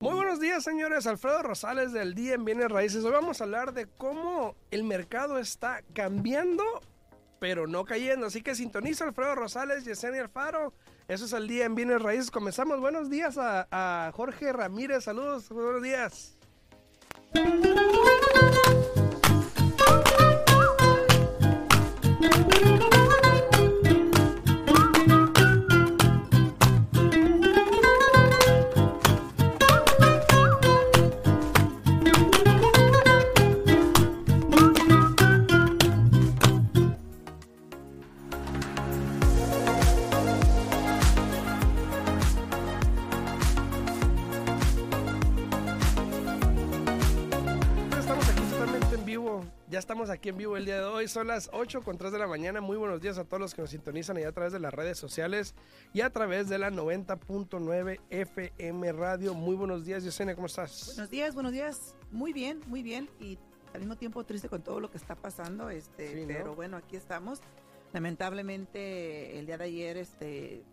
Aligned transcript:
Muy 0.00 0.14
buenos 0.14 0.40
días, 0.40 0.64
señores. 0.64 1.06
Alfredo 1.06 1.42
Rosales 1.42 1.92
del 1.92 2.14
Día 2.14 2.34
en 2.34 2.44
Bienes 2.44 2.68
Raíces. 2.68 3.04
Hoy 3.04 3.12
vamos 3.12 3.40
a 3.40 3.44
hablar 3.44 3.72
de 3.72 3.86
cómo 3.86 4.56
el 4.72 4.82
mercado 4.82 5.38
está 5.38 5.82
cambiando, 5.94 6.64
pero 7.38 7.68
no 7.68 7.84
cayendo. 7.84 8.26
Así 8.26 8.42
que 8.42 8.56
sintoniza 8.56 9.04
Alfredo 9.04 9.36
Rosales, 9.36 9.84
Yesenia 9.84 10.22
Alfaro. 10.22 10.72
Eso 11.06 11.26
es 11.26 11.32
el 11.32 11.46
Día 11.46 11.66
en 11.66 11.76
Bienes 11.76 12.02
Raíces. 12.02 12.30
Comenzamos. 12.30 12.80
Buenos 12.80 13.08
días 13.08 13.38
a, 13.38 13.68
a 13.70 14.10
Jorge 14.12 14.52
Ramírez. 14.52 15.04
Saludos. 15.04 15.48
Buenos 15.50 15.82
días. 15.82 16.36
Ya 49.70 49.78
estamos 49.78 50.10
aquí 50.10 50.30
en 50.30 50.36
vivo 50.36 50.56
el 50.56 50.64
día 50.64 50.78
de 50.80 50.84
hoy. 50.84 51.06
Son 51.06 51.28
las 51.28 51.48
8 51.52 51.82
con 51.82 51.96
3 51.96 52.10
de 52.10 52.18
la 52.18 52.26
mañana. 52.26 52.60
Muy 52.60 52.76
buenos 52.76 53.00
días 53.00 53.18
a 53.18 53.24
todos 53.24 53.40
los 53.40 53.54
que 53.54 53.62
nos 53.62 53.70
sintonizan 53.70 54.16
ahí 54.16 54.24
a 54.24 54.32
través 54.32 54.52
de 54.52 54.58
las 54.58 54.74
redes 54.74 54.98
sociales 54.98 55.54
y 55.92 56.00
a 56.00 56.10
través 56.10 56.48
de 56.48 56.58
la 56.58 56.70
90.9 56.72 58.00
FM 58.10 58.90
Radio. 58.90 59.32
Muy 59.32 59.54
buenos 59.54 59.84
días, 59.84 60.02
Yesenia, 60.02 60.34
¿cómo 60.34 60.48
estás? 60.48 60.86
Buenos 60.96 61.10
días, 61.10 61.34
buenos 61.34 61.52
días. 61.52 61.94
Muy 62.10 62.32
bien, 62.32 62.60
muy 62.66 62.82
bien. 62.82 63.08
Y 63.20 63.38
al 63.72 63.78
mismo 63.78 63.96
tiempo 63.96 64.24
triste 64.24 64.48
con 64.48 64.60
todo 64.60 64.80
lo 64.80 64.90
que 64.90 64.96
está 64.96 65.14
pasando. 65.14 65.70
Este, 65.70 66.14
Sí, 66.14 66.20
¿no? 66.22 66.26
pero 66.26 66.54
bueno, 66.56 66.76
aquí 66.76 66.96
estamos. 66.96 67.40
Lamentablemente, 67.92 69.38
el 69.38 69.46
día 69.46 69.56
de 69.56 69.64
ayer, 69.64 69.96
este, 69.98 70.64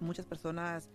muchas 0.00 0.26
personas 0.26 0.90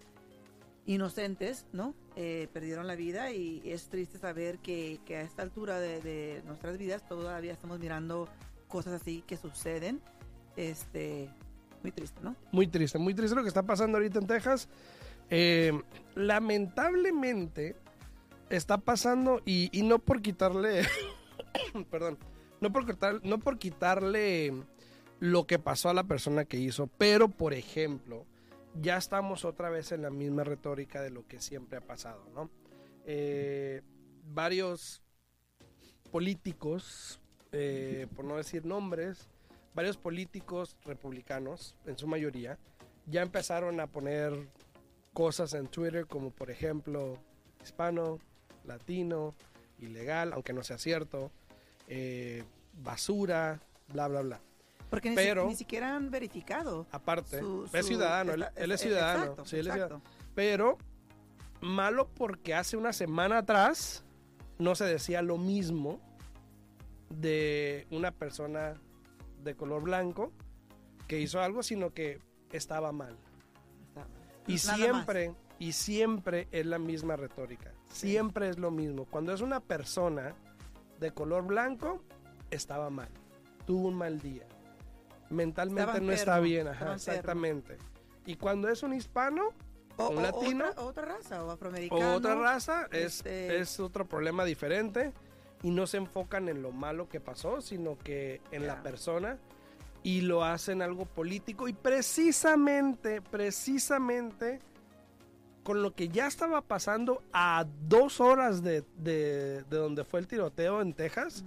inocentes, 0.93 1.65
¿no? 1.71 1.93
Eh, 2.15 2.47
perdieron 2.51 2.87
la 2.87 2.95
vida 2.95 3.31
y 3.31 3.61
es 3.65 3.89
triste 3.89 4.17
saber 4.17 4.57
que, 4.59 4.99
a 5.09 5.21
esta 5.21 5.43
altura 5.43 5.79
de, 5.79 6.01
de 6.01 6.41
nuestras 6.45 6.77
vidas 6.77 7.07
todavía 7.07 7.53
estamos 7.53 7.79
mirando 7.79 8.27
cosas 8.67 8.99
así 9.01 9.23
que 9.27 9.37
suceden. 9.37 10.01
Este, 10.55 11.29
muy 11.83 11.91
triste, 11.91 12.19
¿no? 12.23 12.35
Muy 12.51 12.67
triste, 12.67 12.97
muy 12.97 13.13
triste 13.13 13.35
lo 13.35 13.43
que 13.43 13.47
está 13.49 13.63
pasando 13.63 13.97
ahorita 13.97 14.19
en 14.19 14.27
Texas. 14.27 14.67
Eh, 15.29 15.71
lamentablemente 16.15 17.75
está 18.49 18.79
pasando 18.79 19.41
y, 19.45 19.69
y 19.71 19.83
no 19.83 19.99
por 19.99 20.21
quitarle, 20.21 20.81
perdón, 21.91 22.17
no 22.61 22.71
por, 22.71 22.85
quitar- 22.87 23.21
no 23.23 23.39
por 23.39 23.59
quitarle 23.59 24.53
lo 25.19 25.45
que 25.45 25.59
pasó 25.59 25.89
a 25.89 25.93
la 25.93 26.05
persona 26.05 26.45
que 26.45 26.57
hizo, 26.57 26.87
pero 26.97 27.29
por 27.29 27.53
ejemplo, 27.53 28.25
ya 28.75 28.97
estamos 28.97 29.45
otra 29.45 29.69
vez 29.69 29.91
en 29.91 30.01
la 30.01 30.09
misma 30.09 30.43
retórica 30.43 31.01
de 31.01 31.09
lo 31.09 31.27
que 31.27 31.41
siempre 31.41 31.77
ha 31.77 31.81
pasado, 31.81 32.23
¿no? 32.33 32.49
Eh, 33.05 33.81
varios 34.23 35.01
políticos, 36.11 37.19
eh, 37.51 38.07
por 38.15 38.25
no 38.25 38.37
decir 38.37 38.65
nombres, 38.65 39.29
varios 39.73 39.97
políticos 39.97 40.77
republicanos, 40.85 41.75
en 41.85 41.97
su 41.97 42.07
mayoría, 42.07 42.57
ya 43.05 43.21
empezaron 43.21 43.79
a 43.79 43.87
poner 43.87 44.33
cosas 45.13 45.53
en 45.53 45.67
Twitter 45.67 46.05
como 46.05 46.31
por 46.31 46.51
ejemplo 46.51 47.17
hispano, 47.63 48.19
latino, 48.65 49.35
ilegal, 49.79 50.33
aunque 50.33 50.53
no 50.53 50.63
sea 50.63 50.77
cierto, 50.77 51.31
eh, 51.87 52.43
basura, 52.73 53.61
bla, 53.87 54.07
bla, 54.07 54.21
bla. 54.21 54.41
Porque 54.89 55.11
Pero- 55.13 55.45
ni 55.47 55.55
siquiera 55.55 55.95
han 55.95 56.09
verificado. 56.09 56.87
Aparte, 56.91 57.39
su- 57.39 57.69
es 57.71 57.85
ciudadano, 57.85 58.33
él, 58.33 58.43
esta- 58.43 58.61
él 58.63 58.71
es 58.71 58.81
ciudadano. 58.81 59.21
exacto, 59.23 59.45
sí, 59.45 59.57
él 59.57 59.67
es 59.67 59.73
ciudadano. 59.73 60.01
Pero 60.35 60.77
malo 61.61 62.07
porque 62.15 62.53
hace 62.55 62.75
una 62.77 62.93
semana 62.93 63.39
atrás 63.39 64.03
no 64.57 64.75
se 64.75 64.85
decía 64.85 65.21
lo 65.21 65.37
mismo 65.37 65.99
de 67.09 67.87
una 67.91 68.11
persona 68.11 68.75
de 69.43 69.55
color 69.55 69.83
blanco 69.83 70.31
que 71.07 71.19
hizo 71.19 71.41
algo, 71.41 71.63
sino 71.63 71.93
que 71.93 72.19
estaba 72.51 72.91
mal. 72.91 73.17
Y 74.47 74.55
Nada 74.55 74.67
más. 74.71 74.75
siempre, 74.77 75.33
y 75.59 75.71
siempre 75.73 76.47
es 76.51 76.65
la 76.65 76.79
misma 76.79 77.15
retórica. 77.15 77.71
Siempre 77.91 78.49
es 78.49 78.57
lo 78.57 78.71
mismo. 78.71 79.05
Cuando 79.05 79.33
es 79.33 79.41
una 79.41 79.59
persona 79.59 80.35
de 80.99 81.11
color 81.11 81.45
blanco, 81.45 82.01
estaba 82.51 82.89
mal. 82.89 83.09
Tuvo 83.65 83.87
un 83.87 83.95
mal 83.95 84.19
día. 84.19 84.47
Mentalmente 85.29 86.01
no 86.01 86.11
está 86.11 86.39
bien, 86.39 86.67
ajá, 86.67 86.93
exactamente. 86.95 87.77
Y 88.25 88.35
cuando 88.35 88.67
es 88.69 88.83
un 88.83 88.93
hispano 88.93 89.49
O, 89.97 90.09
un 90.09 90.17
o- 90.17 90.21
latino, 90.21 90.65
otra, 90.69 90.83
otra 90.83 91.05
raza, 91.05 91.43
o 91.43 91.51
afroamericano. 91.51 92.13
o 92.13 92.15
otra 92.15 92.35
raza, 92.35 92.87
es, 92.91 93.17
este- 93.17 93.59
es 93.59 93.79
otro 93.79 94.05
problema 94.07 94.43
diferente. 94.45 95.13
Y 95.61 95.71
no 95.71 95.87
se 95.87 95.97
enfocan 95.97 96.47
en 96.47 96.61
lo 96.61 96.71
malo 96.71 97.09
que 97.09 97.19
pasó, 97.19 97.59
sino 97.61 97.97
que 97.97 98.41
en 98.51 98.65
la 98.65 98.81
persona. 98.81 99.37
Y 100.03 100.21
lo 100.21 100.45
hacen 100.45 100.81
algo 100.81 101.05
político. 101.05 101.67
Y 101.67 101.73
precisamente, 101.73 103.21
precisamente, 103.21 104.59
con 105.63 105.83
lo 105.83 105.93
que 105.93 106.07
ya 106.07 106.27
estaba 106.27 106.61
pasando 106.61 107.21
a 107.33 107.65
dos 107.87 108.21
horas 108.21 108.63
de, 108.63 108.83
de- 108.95 109.63
de 109.63 109.77
donde 109.77 110.05
fue 110.05 110.21
el 110.21 110.27
tiroteo 110.27 110.81
en 110.81 110.93
Texas, 110.93 111.43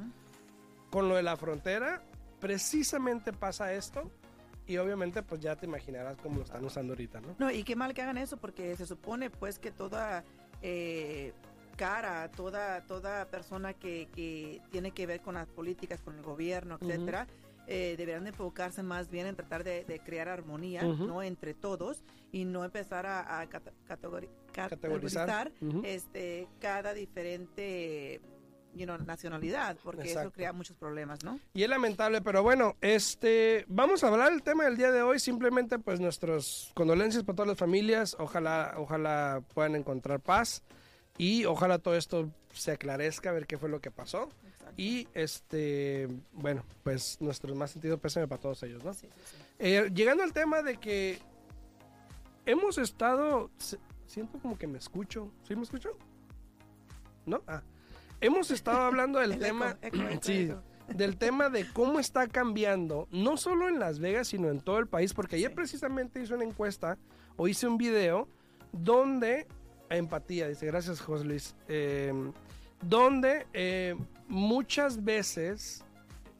con 0.90 1.08
lo 1.08 1.14
de 1.16 1.22
la 1.22 1.36
frontera, 1.38 2.02
precisamente 2.42 3.32
pasa 3.32 3.72
esto. 3.72 4.10
Y 4.66 4.76
obviamente, 4.76 5.22
pues 5.22 5.40
ya 5.40 5.56
te 5.56 5.66
imaginarás 5.66 6.16
cómo 6.18 6.36
lo 6.36 6.42
están 6.44 6.64
usando 6.64 6.92
ahorita, 6.92 7.20
¿no? 7.20 7.34
No, 7.38 7.50
y 7.50 7.64
qué 7.64 7.74
mal 7.74 7.94
que 7.94 8.02
hagan 8.02 8.18
eso, 8.18 8.36
porque 8.36 8.76
se 8.76 8.86
supone 8.86 9.28
pues 9.30 9.58
que 9.58 9.72
toda 9.72 10.22
eh, 10.62 11.32
cara, 11.76 12.30
toda, 12.30 12.82
toda 12.86 13.24
persona 13.26 13.74
que, 13.74 14.08
que 14.14 14.60
tiene 14.70 14.92
que 14.92 15.06
ver 15.06 15.20
con 15.20 15.34
las 15.34 15.48
políticas, 15.48 16.00
con 16.00 16.16
el 16.16 16.22
gobierno, 16.22 16.78
etcétera, 16.80 17.26
eh, 17.66 17.96
deberán 17.98 18.22
de 18.24 18.30
enfocarse 18.30 18.84
más 18.84 19.08
bien 19.10 19.26
en 19.26 19.34
tratar 19.34 19.64
de, 19.64 19.84
de 19.84 19.98
crear 19.98 20.28
armonía. 20.28 20.82
¿no? 20.84 21.22
Entre 21.24 21.54
todos 21.54 22.02
y 22.30 22.44
no 22.44 22.64
empezar 22.64 23.04
a, 23.06 23.40
a 23.40 23.48
cata- 23.48 23.72
categori- 23.88 24.28
Categorizar. 24.52 25.50
este, 25.84 26.46
cada 26.60 26.94
diferente 26.94 28.20
you 28.74 28.84
know, 28.84 28.98
nacionalidad, 28.98 29.76
porque 29.82 30.02
Exacto. 30.02 30.28
eso 30.28 30.32
crea 30.32 30.52
muchos 30.52 30.76
problemas, 30.76 31.24
¿no? 31.24 31.38
Y 31.54 31.62
es 31.62 31.68
lamentable, 31.68 32.22
pero 32.22 32.42
bueno, 32.42 32.76
este, 32.80 33.64
vamos 33.68 34.02
a 34.04 34.08
hablar 34.08 34.30
del 34.30 34.42
tema 34.42 34.64
del 34.64 34.76
día 34.76 34.90
de 34.90 35.02
hoy. 35.02 35.18
Simplemente, 35.18 35.78
pues, 35.78 36.00
nuestros 36.00 36.70
condolencias 36.74 37.24
para 37.24 37.36
todas 37.36 37.48
las 37.48 37.58
familias. 37.58 38.16
Ojalá, 38.18 38.74
ojalá 38.76 39.42
puedan 39.54 39.74
encontrar 39.74 40.20
paz 40.20 40.62
y 41.18 41.44
ojalá 41.44 41.78
todo 41.78 41.96
esto 41.96 42.30
se 42.52 42.72
aclarezca, 42.72 43.30
a 43.30 43.32
ver 43.32 43.46
qué 43.46 43.58
fue 43.58 43.68
lo 43.68 43.80
que 43.80 43.90
pasó. 43.90 44.28
Y 44.76 45.06
este, 45.12 46.08
bueno, 46.32 46.64
pues 46.82 47.18
nuestro 47.20 47.54
más 47.54 47.72
sentido 47.72 47.98
pésame 47.98 48.26
para 48.26 48.40
todos 48.40 48.62
ellos, 48.62 48.82
¿no? 48.82 48.94
Sí, 48.94 49.06
sí, 49.06 49.22
sí. 49.30 49.36
Eh, 49.58 49.90
llegando 49.94 50.22
al 50.22 50.32
tema 50.32 50.62
de 50.62 50.78
que 50.78 51.18
hemos 52.46 52.78
estado, 52.78 53.50
siento 54.06 54.38
como 54.38 54.56
que 54.56 54.66
me 54.66 54.78
escucho, 54.78 55.30
¿sí 55.46 55.54
me 55.54 55.62
escucho? 55.62 55.96
¿No? 57.26 57.42
Ah. 57.46 57.62
Hemos 58.22 58.50
estado 58.50 58.78
hablando 58.82 59.18
del 59.18 59.32
El 59.34 59.38
tema, 59.40 59.76
sí, 60.22 60.50
del 60.88 61.16
tema 61.18 61.50
de 61.50 61.66
cómo 61.72 61.98
está 61.98 62.26
cambiando, 62.28 63.08
no 63.10 63.36
solo 63.36 63.68
en 63.68 63.78
Las 63.78 63.98
Vegas, 63.98 64.28
sino 64.28 64.48
en 64.48 64.60
todo 64.60 64.78
el 64.78 64.86
país, 64.86 65.12
porque 65.12 65.36
ayer 65.36 65.50
Sí. 65.50 65.56
precisamente 65.56 66.20
hice 66.22 66.34
una 66.34 66.44
encuesta 66.44 66.96
o 67.36 67.48
hice 67.48 67.66
un 67.66 67.76
video 67.78 68.28
donde, 68.72 69.46
empatía, 69.90 70.48
dice, 70.48 70.66
gracias 70.66 71.00
José 71.00 71.24
Luis, 71.24 71.56
eh, 71.68 72.12
donde 72.80 73.46
eh, 73.52 73.96
muchas 74.28 75.02
veces, 75.04 75.84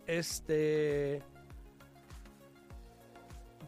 este, 0.07 1.23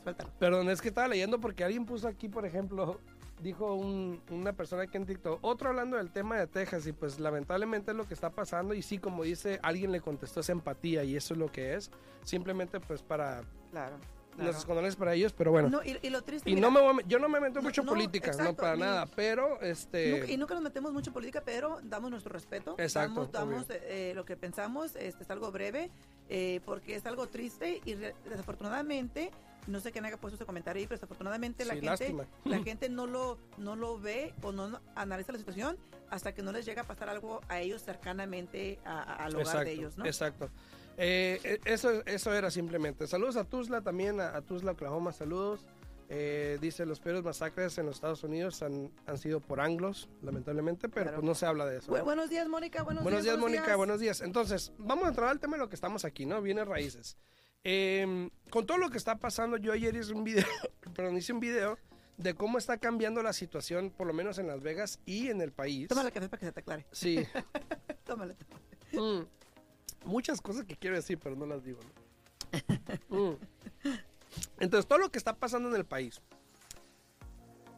Suéltalo. 0.02 0.30
Perdón, 0.38 0.68
es 0.70 0.80
que 0.82 0.88
estaba 0.88 1.08
leyendo 1.08 1.40
porque 1.40 1.64
alguien 1.64 1.86
puso 1.86 2.06
aquí, 2.08 2.28
por 2.28 2.44
ejemplo, 2.44 3.00
dijo 3.40 3.74
un- 3.74 4.20
una 4.30 4.52
persona 4.52 4.84
aquí 4.84 4.96
en 4.96 5.06
TikTok, 5.06 5.38
otro 5.42 5.68
hablando 5.68 5.96
del 5.96 6.10
tema 6.10 6.36
de 6.36 6.46
Texas 6.46 6.86
y 6.86 6.92
pues 6.92 7.18
lamentablemente 7.18 7.90
es 7.90 7.96
lo 7.96 8.06
que 8.06 8.14
está 8.14 8.30
pasando 8.30 8.74
y 8.74 8.82
sí, 8.82 8.98
como 8.98 9.22
dice, 9.24 9.58
alguien 9.62 9.92
le 9.92 10.00
contestó 10.00 10.40
es 10.40 10.48
empatía 10.48 11.04
y 11.04 11.16
eso 11.16 11.34
es 11.34 11.38
lo 11.40 11.50
que 11.50 11.74
es, 11.74 11.90
simplemente 12.22 12.80
pues 12.80 13.02
para, 13.02 13.42
Claro. 13.70 13.96
Claro. 14.36 14.58
Condolencias 14.66 14.96
para 14.96 15.14
ellos, 15.14 15.32
pero 15.32 15.50
bueno. 15.52 15.68
No, 15.68 15.82
y, 15.84 15.98
y 16.02 16.10
lo 16.10 16.22
triste, 16.22 16.50
y 16.50 16.54
mira, 16.54 16.66
no 16.66 16.70
me 16.72 16.80
voy 16.80 16.90
a 16.90 16.92
me- 16.94 17.04
yo 17.06 17.18
no 17.18 17.28
me 17.28 17.40
meto 17.40 17.60
No, 17.60 17.62
mucho 17.62 17.82
en 17.82 17.86
no, 17.86 17.92
política, 17.92 18.32
no 18.32 18.54
para 18.54 18.74
ni- 18.74 18.80
nada, 18.82 19.06
pero 19.14 19.60
este 19.62 20.10
Nunca- 20.18 20.32
y 20.32 20.36
nunca 20.36 20.54
nos 20.54 20.62
metemos 20.62 20.92
mucho 20.92 21.10
en 21.10 21.14
política, 21.14 21.42
pero 21.44 21.78
damos 21.82 22.10
nuestro 22.10 22.32
respeto. 22.32 22.74
Exacto, 22.78 23.26
Damos, 23.26 23.66
damos, 23.66 23.66
eh, 23.70 24.12
lo 24.14 24.24
que 24.24 24.36
pensamos, 24.36 24.96
este, 24.96 25.22
es 25.22 25.30
algo 25.30 25.52
breve, 25.52 25.90
eh, 26.28 26.60
porque 26.64 26.96
es 26.96 27.06
algo 27.06 27.28
triste 27.28 27.80
y 27.84 27.94
re- 27.94 28.14
desafortunadamente, 28.24 29.30
no 29.66 29.80
sé 29.80 29.92
quién 29.92 30.04
haya 30.04 30.16
puesto 30.18 30.34
ese 30.36 30.44
comentario 30.44 30.80
ahí, 30.80 30.86
pero 30.86 30.96
desafortunadamente 30.98 31.64
la 31.64 31.74
gente 31.74 31.86
lástima. 31.86 32.24
la 32.44 32.58
gente 32.64 32.88
no 32.88 33.06
lo, 33.06 33.38
no 33.56 33.76
lo 33.76 33.98
ve 33.98 34.34
o 34.42 34.52
no, 34.52 34.68
no 34.68 34.80
analiza 34.94 35.32
la 35.32 35.38
situación 35.38 35.76
hasta 36.10 36.34
que 36.34 36.42
no 36.42 36.52
les 36.52 36.66
llega 36.66 36.82
a 36.82 36.86
pasar 36.86 37.08
algo 37.08 37.40
a 37.48 37.60
ellos 37.60 37.82
cercanamente 37.82 38.78
a- 38.84 39.00
a- 39.02 39.16
al 39.24 39.32
hogar 39.34 39.46
exacto, 39.46 39.64
de 39.64 39.72
ellos, 39.72 39.96
¿no? 39.96 40.04
Exacto. 40.06 40.50
Eh, 40.96 41.58
eso, 41.64 42.04
eso 42.06 42.32
era 42.34 42.50
simplemente. 42.50 43.06
Saludos 43.06 43.36
a 43.36 43.44
Tuzla 43.44 43.82
también, 43.82 44.20
a, 44.20 44.36
a 44.36 44.42
Tuzla, 44.42 44.72
Oklahoma, 44.72 45.12
saludos. 45.12 45.66
Eh, 46.10 46.58
dice, 46.60 46.84
los 46.84 47.00
peores 47.00 47.22
masacres 47.24 47.76
en 47.78 47.86
los 47.86 47.96
Estados 47.96 48.22
Unidos 48.24 48.62
han, 48.62 48.90
han 49.06 49.18
sido 49.18 49.40
por 49.40 49.60
anglos, 49.60 50.08
lamentablemente, 50.22 50.88
pero 50.88 51.04
Claro. 51.06 51.16
pues 51.18 51.26
no 51.26 51.34
se 51.34 51.46
habla 51.46 51.64
de 51.66 51.78
eso. 51.78 51.90
Bu- 51.92 51.98
¿no? 51.98 52.04
buenos 52.04 52.28
días, 52.30 52.46
Mónica. 52.46 52.82
Buenos, 52.82 53.02
Buenos 53.02 53.24
días, 53.24 53.38
Mónica. 53.38 53.64
días. 53.64 53.76
Buenos 53.76 54.00
días. 54.00 54.20
Entonces, 54.20 54.72
vamos 54.78 55.06
a 55.06 55.08
entrar 55.08 55.30
al 55.30 55.40
tema 55.40 55.56
de 55.56 55.62
lo 55.62 55.68
que 55.68 55.74
estamos 55.74 56.04
aquí, 56.04 56.26
¿no? 56.26 56.40
Viene 56.42 56.64
raíces. 56.64 57.16
Eh, 57.64 58.28
con 58.50 58.66
todo 58.66 58.76
lo 58.76 58.90
que 58.90 58.98
está 58.98 59.16
pasando, 59.16 59.56
yo 59.56 59.72
ayer 59.72 59.96
hice 59.96 60.12
un 60.12 60.22
video, 60.24 60.44
perdón, 60.94 61.16
hice 61.16 61.32
un 61.32 61.40
video 61.40 61.78
de 62.18 62.34
cómo 62.34 62.58
está 62.58 62.76
cambiando 62.76 63.22
la 63.22 63.32
situación, 63.32 63.90
por 63.90 64.06
lo 64.06 64.12
menos 64.12 64.38
en 64.38 64.46
Las 64.46 64.62
Vegas 64.62 65.00
y 65.06 65.30
en 65.30 65.40
el 65.40 65.50
país. 65.52 65.88
Tómale 65.88 66.12
café 66.12 66.28
para 66.28 66.38
que 66.38 66.46
se 66.46 66.52
te 66.52 66.60
aclare. 66.60 66.86
Sí. 66.92 67.26
Tómale. 68.04 68.36
Mm. 68.92 69.22
Muchas 70.04 70.40
cosas 70.40 70.64
que 70.64 70.76
quiero 70.76 70.96
decir, 70.96 71.18
pero 71.18 71.36
no 71.36 71.46
las 71.46 71.64
digo. 71.64 71.80
¿no? 73.08 73.30
Mm. 73.30 73.36
Entonces, 74.60 74.86
todo 74.86 74.98
lo 74.98 75.10
que 75.10 75.18
está 75.18 75.36
pasando 75.36 75.68
en 75.68 75.76
el 75.76 75.84
país. 75.84 76.20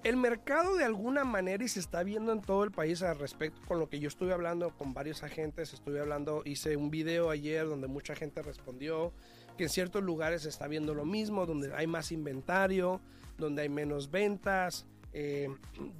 El 0.04 0.16
mercado 0.16 0.76
de 0.76 0.84
alguna 0.84 1.24
manera 1.24 1.64
y 1.64 1.68
se 1.68 1.80
está 1.80 2.02
viendo 2.04 2.32
en 2.32 2.40
todo 2.40 2.62
el 2.62 2.70
país 2.70 3.02
al 3.02 3.18
respecto 3.18 3.60
con 3.66 3.80
lo 3.80 3.88
que 3.88 3.98
yo 3.98 4.06
estuve 4.06 4.32
hablando 4.32 4.70
con 4.70 4.94
varios 4.94 5.24
agentes, 5.24 5.72
estuve 5.72 6.00
hablando, 6.00 6.42
hice 6.44 6.76
un 6.76 6.90
video 6.90 7.28
ayer 7.30 7.66
donde 7.66 7.88
mucha 7.88 8.14
gente 8.14 8.40
respondió 8.40 9.12
que 9.58 9.64
en 9.64 9.68
ciertos 9.68 10.04
lugares 10.04 10.42
se 10.42 10.48
está 10.48 10.68
viendo 10.68 10.94
lo 10.94 11.04
mismo, 11.04 11.44
donde 11.44 11.74
hay 11.74 11.88
más 11.88 12.12
inventario, 12.12 13.00
donde 13.36 13.62
hay 13.62 13.68
menos 13.68 14.10
ventas, 14.10 14.86
eh, 15.12 15.48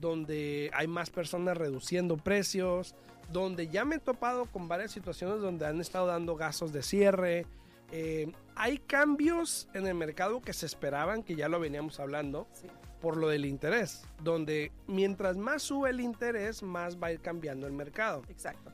donde 0.01 0.71
hay 0.73 0.87
más 0.87 1.11
personas 1.11 1.57
reduciendo 1.57 2.17
precios, 2.17 2.95
donde 3.33 3.69
ya 3.69 3.85
me 3.85 3.97
he 3.97 3.99
topado 3.99 4.47
con 4.47 4.69
varias 4.69 4.93
situaciones 4.93 5.41
donde 5.41 5.67
han 5.67 5.81
estado 5.81 6.07
dando 6.07 6.37
gastos 6.37 6.73
de 6.73 6.83
cierre. 6.83 7.47
Eh, 7.93 8.33
hay 8.55 8.79
cambios 8.79 9.69
en 9.75 9.87
el 9.87 9.95
mercado 9.95 10.41
que 10.41 10.53
se 10.53 10.67
esperaban, 10.67 11.23
que 11.23 11.37
ya 11.37 11.49
lo 11.49 11.61
veníamos 11.61 12.01
hablando, 12.01 12.47
Sí. 12.53 12.67
por 13.01 13.17
lo 13.17 13.29
del 13.29 13.45
interés, 13.45 14.05
donde 14.23 14.73
mientras 14.87 15.37
más 15.37 15.63
sube 15.63 15.91
el 15.91 16.01
interés, 16.01 16.63
más 16.63 16.97
va 17.01 17.09
a 17.09 17.13
ir 17.13 17.21
cambiando 17.21 17.67
el 17.67 17.73
mercado. 17.73 18.23
Exacto. 18.29 18.73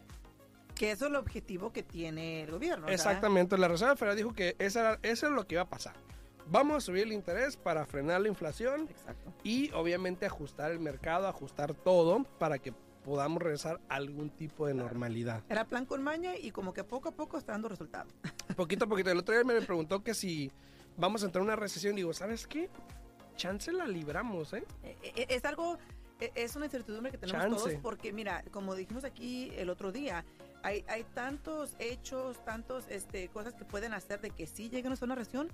Que 0.74 0.92
eso 0.92 1.04
es 1.04 1.10
el 1.10 1.16
objetivo 1.16 1.72
que 1.72 1.82
tiene 1.82 2.42
el 2.44 2.50
gobierno. 2.52 2.86
¿verdad? 2.86 2.94
Exactamente, 2.94 3.58
la 3.58 3.68
Reserva 3.68 3.94
Federal 3.96 4.16
dijo 4.16 4.32
que 4.32 4.56
esa 4.58 4.80
era- 4.80 4.98
eso 5.02 5.26
es 5.26 5.32
lo 5.32 5.46
que 5.46 5.56
iba 5.56 5.62
a 5.62 5.68
pasar. 5.68 5.94
Vamos 6.46 6.78
a 6.78 6.80
subir 6.80 7.02
el 7.02 7.12
interés 7.12 7.56
para 7.56 7.84
frenar 7.86 8.20
la 8.22 8.28
inflación 8.28 8.88
Exacto. 8.90 9.32
y 9.44 9.70
obviamente 9.72 10.24
ajustar 10.26 10.72
el 10.72 10.80
mercado, 10.80 11.28
ajustar 11.28 11.74
todo 11.74 12.24
para 12.38 12.58
que 12.58 12.72
podamos 13.04 13.42
regresar 13.42 13.80
a 13.88 13.96
algún 13.96 14.30
tipo 14.30 14.66
de 14.66 14.74
normalidad. 14.74 15.42
Era 15.48 15.64
plan 15.64 15.86
con 15.86 16.02
maña 16.02 16.36
y 16.36 16.50
como 16.50 16.72
que 16.72 16.84
poco 16.84 17.08
a 17.08 17.12
poco 17.12 17.38
está 17.38 17.52
dando 17.52 17.68
resultado. 17.68 18.08
Poquito 18.56 18.84
a 18.84 18.88
poquito. 18.88 19.10
El 19.10 19.18
otro 19.18 19.34
día 19.34 19.44
me 19.44 19.60
preguntó 19.62 20.02
que 20.02 20.14
si 20.14 20.50
vamos 20.96 21.22
a 21.22 21.26
entrar 21.26 21.42
en 21.42 21.48
una 21.48 21.56
recesión. 21.56 21.96
Digo, 21.96 22.12
¿sabes 22.12 22.46
qué? 22.46 22.68
Chance 23.36 23.72
la 23.72 23.86
libramos, 23.86 24.52
¿eh? 24.52 24.64
Eh, 24.82 24.96
eh, 25.02 25.26
Es 25.30 25.44
algo, 25.44 25.78
eh, 26.20 26.30
es 26.34 26.54
una 26.54 26.66
incertidumbre 26.66 27.10
que 27.10 27.18
tenemos 27.18 27.42
Chance. 27.42 27.56
todos 27.56 27.82
porque 27.82 28.12
mira, 28.12 28.44
como 28.50 28.74
dijimos 28.74 29.04
aquí 29.04 29.52
el 29.56 29.70
otro 29.70 29.90
día, 29.90 30.24
hay, 30.62 30.84
hay 30.88 31.04
tantos 31.14 31.74
hechos, 31.78 32.44
tantos 32.44 32.84
este, 32.88 33.28
cosas 33.28 33.54
que 33.54 33.64
pueden 33.64 33.94
hacer 33.94 34.20
de 34.20 34.30
que 34.30 34.46
sí 34.46 34.68
lleguen 34.68 34.92
a 34.92 34.96
una 35.02 35.14
recesión, 35.14 35.48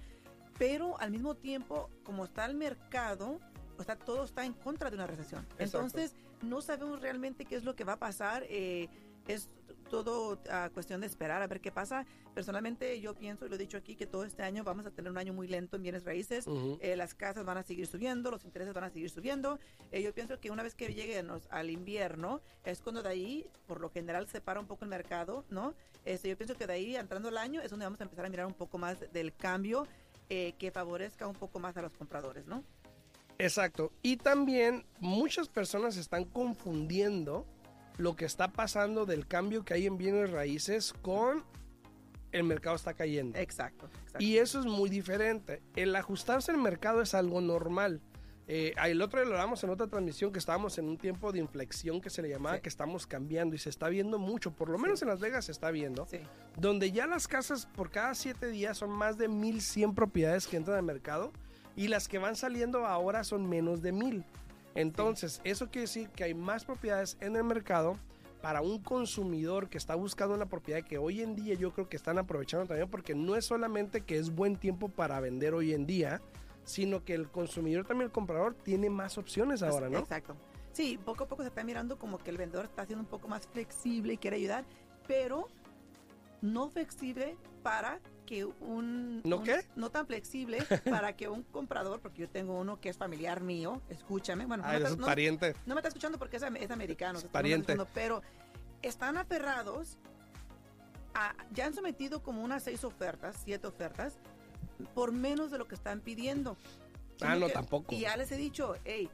pero 0.59 0.99
al 1.01 1.11
mismo 1.11 1.35
tiempo, 1.37 1.89
como 2.03 2.25
está 2.25 2.45
el 2.45 2.55
mercado, 2.55 3.39
o 3.79 3.85
sea, 3.85 3.97
todo 3.97 4.25
está 4.25 4.45
en 4.45 4.53
contra 4.55 4.91
de 4.91 4.97
una 4.97 5.07
recesión. 5.07 5.47
Exacto. 5.59 5.63
Entonces, 5.63 6.15
no 6.43 6.61
sabemos 6.61 7.01
realmente 7.01 7.45
qué 7.45 7.57
es 7.57 7.65
lo 7.65 7.75
que 7.75 7.85
va 7.85 7.95
a 7.95 7.99
pasar. 7.99 8.45
eh, 8.49 8.89
es 9.29 9.51
todo 9.89 10.39
ah, 10.51 10.71
cuestión 10.73 11.01
de 11.01 11.07
esperar 11.07 11.43
a 11.43 11.47
ver 11.47 11.61
qué 11.61 11.73
pasa. 11.73 12.07
Personalmente, 12.35 13.01
yo 13.01 13.15
pienso, 13.15 13.47
y 13.47 13.49
lo 13.49 13.55
he 13.55 13.59
dicho 13.59 13.77
aquí, 13.77 13.97
que 13.97 14.07
todo 14.07 14.25
este 14.25 14.43
año 14.43 14.63
vamos 14.63 14.87
a 14.87 14.91
tener 14.91 15.11
un 15.11 15.19
año 15.19 15.33
muy 15.33 15.49
lento 15.49 15.77
en 15.77 15.83
bienes 15.83 16.05
raíces. 16.05 16.47
Eh, 16.81 16.95
las 16.97 17.15
casas 17.15 17.45
van 17.45 17.59
a 17.59 17.63
seguir 17.63 17.87
subiendo, 17.87 18.31
los 18.31 18.45
intereses 18.45 18.75
van 18.75 18.85
a 18.85 18.91
seguir 18.91 19.11
subiendo. 19.11 19.59
Eh, 19.91 20.03
yo 20.03 20.15
pienso 20.15 20.39
que 20.41 20.51
una 20.51 20.63
vez 20.63 20.75
que 20.75 20.93
lleguemos 20.93 21.49
al 21.51 21.71
invierno, 21.71 22.41
es 22.65 22.81
cuando 22.81 23.03
de 23.03 23.09
ahí, 23.09 23.51
por 23.67 23.81
lo 23.81 23.91
general, 23.91 24.29
se 24.29 24.41
para 24.41 24.61
un 24.61 24.67
poco 24.67 24.85
el 24.85 24.91
mercado, 24.91 25.45
¿no? 25.51 25.75
Este, 26.05 26.29
yo 26.29 26.37
pienso 26.37 26.55
que 26.55 26.67
de 26.67 26.75
ahí, 26.75 26.97
entrando 26.97 27.29
el 27.29 27.39
año, 27.39 27.61
es 27.61 27.71
donde 27.71 27.87
vamos 27.87 28.01
a 28.01 28.05
empezar 28.05 28.27
a 28.27 28.29
mirar 28.29 28.47
un 28.47 28.55
poco 28.55 28.79
más 28.79 28.99
del 29.13 29.35
cambio 29.35 29.87
eh, 30.31 30.55
que 30.59 30.71
favorezca 30.71 31.27
un 31.27 31.35
poco 31.35 31.59
más 31.59 31.77
a 31.77 31.83
los 31.83 31.93
compradores, 31.93 32.47
¿no? 32.47 32.63
Exacto. 33.39 33.93
Y 34.03 34.17
también 34.17 34.85
muchas 35.01 35.49
personas 35.49 35.97
están 35.97 36.25
confundiendo 36.25 37.47
lo 37.97 38.17
que 38.17 38.25
está 38.25 38.53
pasando 38.53 39.07
del 39.07 39.27
cambio 39.27 39.65
que 39.65 39.75
hay 39.75 39.87
en 39.87 39.99
bienes 39.99 40.31
raíces 40.31 40.93
con 41.03 41.45
el 42.33 42.45
mercado 42.45 42.77
está 42.77 42.95
cayendo. 42.95 43.39
Exacto. 43.39 43.87
exacto. 44.05 44.23
Y 44.23 44.39
eso 44.39 44.61
es 44.61 44.67
muy 44.67 44.91
diferente. 44.91 45.63
El 45.77 45.95
ajustarse 45.97 46.51
al 46.53 46.59
mercado 46.59 47.01
es 47.01 47.15
algo 47.15 47.41
normal. 47.41 48.01
Eh, 48.51 48.75
el 48.87 49.03
otro 49.03 49.21
día 49.21 49.29
lo 49.29 49.35
hablamos 49.37 49.63
en 49.63 49.71
otra 49.71 49.89
transmisión 49.89 50.33
que 50.33 50.39
estábamos 50.39 50.79
en 50.79 50.89
un 50.89 50.97
tiempo 50.97 51.33
de 51.33 51.39
inflexión 51.39 52.01
que 52.01 52.09
se 52.09 52.23
le 52.23 52.31
llamaba 52.31 52.57
Sí. 52.57 52.63
que 52.63 52.69
estamos 52.71 53.07
cambiando 53.07 53.55
y 53.55 53.59
se 53.59 53.69
está 53.69 53.89
viendo 53.91 54.19
mucho, 54.19 54.53
por 54.53 54.71
lo 54.71 54.79
menos 54.79 55.03
en 55.03 55.09
Las 55.09 55.21
Vegas 55.21 55.45
se 55.47 55.53
está 55.53 55.71
viendo, 55.71 56.07
Sí, 56.07 56.21
donde 56.57 56.91
ya 56.91 57.07
las 57.07 57.29
casas 57.29 57.67
por 57.67 57.91
cada 57.91 58.15
siete 58.15 58.49
días 58.49 58.79
son 58.79 58.91
más 58.91 59.19
de 59.19 59.29
1100 59.29 59.95
propiedades 59.95 60.47
que 60.47 60.57
entran 60.57 60.79
al 60.79 60.83
mercado 60.83 61.31
y 61.79 61.87
las 61.87 62.09
que 62.09 62.19
van 62.19 62.35
saliendo 62.35 62.87
ahora 62.87 63.23
son 63.23 63.49
menos 63.49 63.83
de 63.83 63.93
1000. 63.93 64.25
Entonces, 64.75 65.41
eso 65.45 65.69
quiere 65.69 65.83
decir 65.83 66.09
que 66.09 66.25
hay 66.25 66.35
más 66.35 66.65
propiedades 66.65 67.17
en 67.21 67.37
el 67.37 67.45
mercado 67.45 67.97
para 68.43 68.63
un 68.63 68.83
consumidor 68.83 69.69
que 69.69 69.79
está 69.79 69.95
buscando 69.95 70.35
una 70.35 70.47
propiedad 70.47 70.83
que 70.83 70.99
hoy 70.99 71.23
en 71.23 71.37
día 71.37 71.55
yo 71.55 71.73
creo 71.73 71.89
que 71.89 71.97
están 71.97 72.19
aprovechando 72.19 72.67
también 72.67 72.91
porque 72.91 73.15
no 73.15 73.37
es 73.37 73.45
solamente 73.45 74.01
que 74.01 74.19
es 74.19 74.35
buen 74.35 74.57
tiempo 74.57 74.89
para 74.89 75.21
vender 75.21 75.55
hoy 75.55 75.73
en 75.73 75.87
día, 75.87 76.21
sino 76.65 77.05
que 77.05 77.15
el 77.15 77.29
consumidor 77.29 77.87
también 77.87 78.07
el 78.07 78.13
comprador 78.13 78.55
tiene 78.55 78.91
más 78.91 79.17
opciones 79.17 79.63
ahora, 79.63 79.89
¿no? 79.89 79.99
Exacto. 79.99 80.35
Sí, 80.73 80.99
poco 81.05 81.25
a 81.25 81.29
poco 81.29 81.43
se 81.43 81.49
está 81.49 81.63
mirando 81.63 81.97
como 81.97 82.19
que 82.19 82.31
el 82.31 82.39
vendedor 82.39 82.65
está 82.65 82.87
siendo 82.87 83.05
un 83.05 83.09
poco 83.09 83.29
más 83.29 83.47
flexible 83.47 84.15
y 84.15 84.19
quiere 84.19 84.39
ayudar, 84.39 84.65
pero 85.07 85.47
no 86.43 86.71
flexible 86.71 87.37
para 87.63 88.01
que 88.29 88.45
un... 88.45 89.23
¿No 89.25 89.39
un- 89.39 89.45
qué? 89.45 89.65
No 89.75 89.91
tan 89.91 90.07
flexible 90.07 90.59
para 90.85 91.17
que 91.17 91.29
un 91.29 91.43
comprador, 91.45 92.01
porque 92.01 92.21
yo 92.23 92.29
tengo 92.29 92.59
uno 92.59 92.79
que 92.79 92.91
es 92.91 92.99
familiar 92.99 93.41
mío, 93.41 93.81
escúchame, 93.89 94.45
bueno, 94.45 94.63
Ah, 94.67 94.73
no, 94.73 94.73
me 94.73 94.77
es 94.79 94.83
está, 94.83 94.95
un 94.95 95.01
no- 95.01 95.07
pariente. 95.07 95.55
no 95.65 95.75
me 95.75 95.81
está 95.81 95.89
escuchando 95.89 96.19
porque 96.19 96.37
es, 96.37 96.43
es 96.43 96.71
americano, 96.71 97.19
Es 97.19 97.25
está 97.25 97.33
pariente. 97.33 97.75
pero 97.95 98.21
están 98.83 99.17
aferrados, 99.17 99.97
a- 101.15 101.35
ya 101.53 101.67
han 101.67 101.75
sometido 101.75 102.23
como 102.23 102.43
unas 102.45 102.63
seis 102.63 102.85
ofertas, 102.85 103.41
siete 103.45 103.67
ofertas, 103.67 104.19
por 104.95 105.11
menos 105.13 105.51
de 105.51 105.57
lo 105.59 105.67
que 105.67 105.75
están 105.75 106.01
pidiendo. 106.01 106.57
Ah, 107.23 107.35
no, 107.35 107.49
tampoco. 107.49 107.95
Y 107.95 108.01
ya 108.01 108.17
les 108.17 108.31
he 108.31 108.37
dicho, 108.37 108.75
hey, 108.85 109.09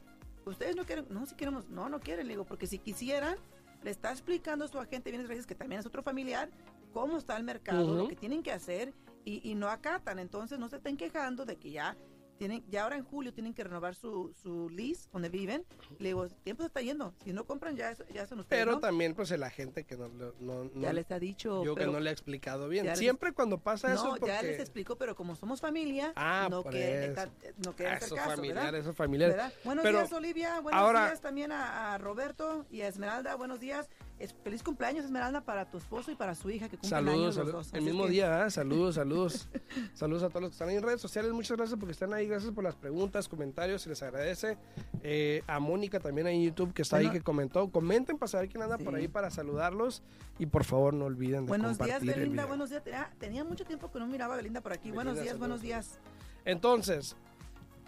ustedes 0.45 0.75
no 0.75 0.83
quieren, 0.85 1.07
no, 1.09 1.25
si 1.25 1.35
queremos, 1.35 1.69
no, 1.69 1.87
no 1.89 2.01
quieren, 2.01 2.27
le 2.27 2.33
digo, 2.33 2.43
porque 2.43 2.67
si 2.67 2.79
quisieran, 2.79 3.37
le 3.81 3.91
está 3.91 4.11
explicando 4.11 4.65
a 4.65 4.67
su 4.67 4.77
agente 4.77 5.09
bienes 5.09 5.27
raíces, 5.29 5.47
que 5.47 5.55
también 5.55 5.79
es 5.79 5.85
otro 5.85 6.03
familiar, 6.03 6.49
cómo 6.93 7.17
está 7.17 7.35
el 7.37 7.43
mercado, 7.43 7.95
lo 7.95 8.07
que 8.07 8.15
tienen 8.15 8.43
que 8.43 8.51
hacer, 8.51 8.93
y, 9.25 9.41
y 9.49 9.55
no 9.55 9.69
acatan. 9.69 10.19
Entonces 10.19 10.57
no 10.59 10.69
se 10.69 10.77
estén 10.77 10.95
quejando 10.95 11.45
de 11.45 11.57
que 11.57 11.71
ya 11.71 11.97
tienen, 12.37 12.65
ya 12.69 12.83
ahora 12.83 12.97
en 12.97 13.05
julio 13.05 13.33
tienen 13.33 13.53
que 13.53 13.63
renovar 13.63 13.95
su, 13.95 14.33
su 14.43 14.69
lease 14.69 15.07
donde 15.13 15.29
viven. 15.29 15.63
Le 15.99 16.09
digo, 16.09 16.25
el 16.25 16.33
tiempo 16.35 16.63
se 16.63 16.67
está 16.67 16.81
yendo. 16.81 17.13
Si 17.23 17.31
no 17.31 17.45
compran, 17.45 17.77
ya, 17.77 17.93
ya 18.13 18.27
son 18.27 18.41
ustedes. 18.41 18.61
Pero 18.61 18.73
¿no? 18.73 18.79
también 18.81 19.15
pues 19.15 19.31
el 19.31 19.41
agente 19.41 19.85
que 19.85 19.95
no, 19.95 20.09
no, 20.09 20.33
no- 20.65 20.81
Ya 20.81 20.91
les 20.91 21.09
ha 21.11 21.17
dicho. 21.19 21.63
yo 21.63 21.75
que 21.75 21.85
no 21.85 22.01
le 22.01 22.09
he 22.09 22.13
explicado 22.13 22.67
bien. 22.67 22.87
les- 22.87 22.99
Siempre 22.99 23.31
cuando 23.31 23.57
pasa 23.59 23.93
eso 23.93 24.03
no, 24.03 24.09
porque... 24.17 24.27
ya 24.27 24.41
les 24.41 24.59
explico, 24.59 24.97
pero 24.97 25.15
como 25.15 25.37
somos 25.37 25.61
familia, 25.61 26.11
Ah, 26.17 26.47
no 26.51 26.61
por 26.61 26.73
quieren, 26.73 27.13
eso. 27.13 27.25
no 27.63 27.73
Ah, 27.79 27.93
esos 28.01 28.19
familiares. 28.19 28.85
¿verdad? 28.85 29.53
Buenos 29.63 29.83
Pero 29.83 29.99
días, 29.99 30.11
Olivia. 30.11 30.59
Buenos 30.59 30.81
ahora- 30.81 31.05
días 31.05 31.21
también 31.21 31.53
a, 31.53 31.93
a 31.93 31.97
Roberto 31.99 32.65
y 32.69 32.81
a 32.81 32.89
Esmeralda. 32.89 33.35
Buenos 33.35 33.61
días. 33.61 33.89
Es, 34.17 34.33
feliz 34.45 34.63
cumpleaños, 34.63 35.03
Esmeralda, 35.03 35.41
para 35.41 35.69
tu 35.69 35.77
esposo 35.77 36.09
y 36.09 36.15
para 36.15 36.35
su 36.35 36.49
hija 36.49 36.69
que 36.69 36.77
cumplen 36.77 37.09
años 37.09 37.35
Saludos, 37.35 37.37
los 37.37 37.51
dos. 37.51 37.73
el 37.73 37.81
mismo 37.83 38.05
que- 38.05 38.11
día, 38.11 38.45
¿eh? 38.45 38.49
saludos, 38.49 38.95
saludos. 38.95 39.49
saludos 39.93 40.23
a 40.23 40.29
todos 40.29 40.41
los 40.43 40.49
que 40.51 40.53
están 40.53 40.69
ahí 40.69 40.75
en 40.77 40.83
redes 40.83 41.01
sociales. 41.01 41.33
Muchas 41.33 41.57
gracias 41.57 41.77
porque 41.77 41.91
están 41.91 42.13
ahí. 42.13 42.25
Gracias 42.25 42.51
por 42.53 42.63
las 42.63 42.75
preguntas, 42.75 43.27
comentarios. 43.27 43.81
Se 43.81 43.89
les 43.89 44.01
agradece. 44.03 44.57
Eh, 45.03 45.43
a 45.47 45.59
Mónica 45.59 45.99
también 45.99 46.27
ahí 46.27 46.37
en 46.37 46.43
YouTube 46.43 46.73
que 46.73 46.81
está 46.83 46.97
ahí 46.97 47.09
que 47.11 47.19
comentó. 47.21 47.69
Comenten 47.71 48.17
para 48.17 48.29
saber 48.29 48.47
quién 48.47 48.63
anda 48.63 48.77
por 48.77 48.95
ahí 48.95 49.09
para 49.09 49.29
saludarlos. 49.29 50.01
Y 50.39 50.45
por 50.45 50.63
favor, 50.63 50.93
no 50.93 51.05
olviden 51.05 51.45
de 51.45 51.49
Buenos 51.49 51.77
días, 51.77 51.89
compartir 51.99 52.15
Belinda. 52.15 52.45
Buenos 52.45 52.69
días. 52.69 52.83
Tenía, 52.83 53.11
tenía 53.19 53.43
mucho 53.43 53.65
tiempo 53.65 53.91
que 53.91 53.99
no 53.99 54.07
miraba 54.07 54.35
a 54.35 54.37
Belinda 54.37 54.61
por 54.61 54.71
aquí. 54.71 54.91
Belinda, 54.91 54.95
buenos 55.03 55.15
días, 55.15 55.27
saludos. 55.27 55.39
buenos 55.39 55.61
días. 55.61 55.99
Entonces, 56.45 57.15